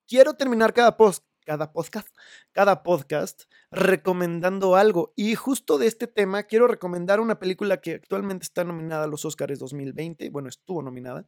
quiero 0.09 0.35
terminar 0.35 0.73
cada 0.73 0.97
post, 0.97 1.27
cada 1.45 1.71
podcast, 1.71 2.09
cada 2.53 2.83
podcast 2.83 3.43
recomendando 3.71 4.75
algo. 4.75 5.13
Y 5.17 5.35
justo 5.35 5.77
de 5.77 5.87
este 5.87 6.07
tema 6.07 6.45
quiero 6.45 6.67
recomendar 6.67 7.21
una 7.21 7.39
película 7.39 7.83
que 7.83 7.93
actualmente 7.93 8.45
está 8.45 8.65
nominada 8.65 9.05
a 9.05 9.09
los 9.09 9.27
Oscars 9.27 9.59
2020. 9.59 10.31
Bueno, 10.31 10.49
estuvo 10.49 10.83
nominada 10.83 11.27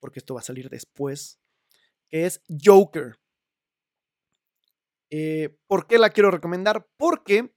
porque 0.00 0.20
esto 0.20 0.32
va 0.32 0.40
a 0.40 0.44
salir 0.44 0.70
después 0.70 1.38
que 2.10 2.26
es 2.26 2.42
Joker. 2.48 3.18
Eh, 5.10 5.56
¿Por 5.66 5.86
qué 5.86 5.98
la 5.98 6.10
quiero 6.10 6.30
recomendar? 6.30 6.86
Porque 6.96 7.52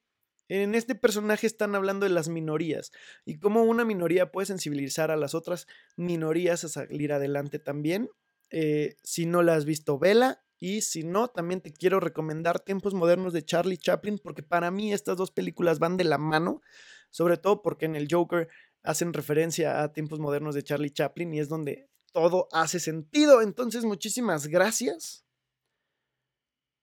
en 0.48 0.74
este 0.74 0.94
personaje 0.94 1.46
están 1.46 1.74
hablando 1.74 2.04
de 2.04 2.12
las 2.12 2.28
minorías 2.28 2.92
y 3.24 3.38
cómo 3.38 3.62
una 3.62 3.84
minoría 3.84 4.30
puede 4.30 4.46
sensibilizar 4.46 5.10
a 5.10 5.16
las 5.16 5.34
otras 5.34 5.66
minorías 5.96 6.64
a 6.64 6.68
salir 6.68 7.12
adelante 7.12 7.58
también. 7.58 8.10
Eh, 8.50 8.96
si 9.02 9.26
no 9.26 9.42
la 9.42 9.54
has 9.54 9.64
visto, 9.64 9.98
vela. 9.98 10.44
Y 10.58 10.82
si 10.82 11.02
no, 11.02 11.26
también 11.26 11.60
te 11.60 11.72
quiero 11.72 11.98
recomendar 11.98 12.60
Tiempos 12.60 12.94
Modernos 12.94 13.32
de 13.32 13.44
Charlie 13.44 13.78
Chaplin, 13.78 14.20
porque 14.22 14.44
para 14.44 14.70
mí 14.70 14.92
estas 14.92 15.16
dos 15.16 15.32
películas 15.32 15.80
van 15.80 15.96
de 15.96 16.04
la 16.04 16.18
mano, 16.18 16.60
sobre 17.10 17.36
todo 17.36 17.62
porque 17.62 17.86
en 17.86 17.96
el 17.96 18.06
Joker 18.08 18.48
hacen 18.84 19.12
referencia 19.12 19.82
a 19.82 19.92
Tiempos 19.92 20.20
Modernos 20.20 20.54
de 20.54 20.62
Charlie 20.62 20.90
Chaplin 20.90 21.34
y 21.34 21.40
es 21.40 21.48
donde 21.48 21.88
todo 22.12 22.48
hace 22.52 22.80
sentido. 22.80 23.42
Entonces, 23.42 23.84
muchísimas 23.84 24.46
gracias. 24.46 25.24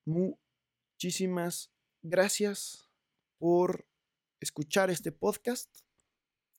Muchísimas 0.05 1.71
gracias 2.01 2.89
por 3.37 3.87
escuchar 4.39 4.89
este 4.89 5.11
podcast. 5.11 5.69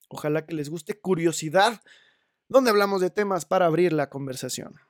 Ojalá 0.08 0.46
que 0.46 0.54
les 0.54 0.70
guste 0.70 0.98
curiosidad, 0.98 1.82
donde 2.48 2.70
hablamos 2.70 3.00
de 3.00 3.10
temas 3.10 3.44
para 3.44 3.66
abrir 3.66 3.92
la 3.92 4.10
conversación. 4.10 4.80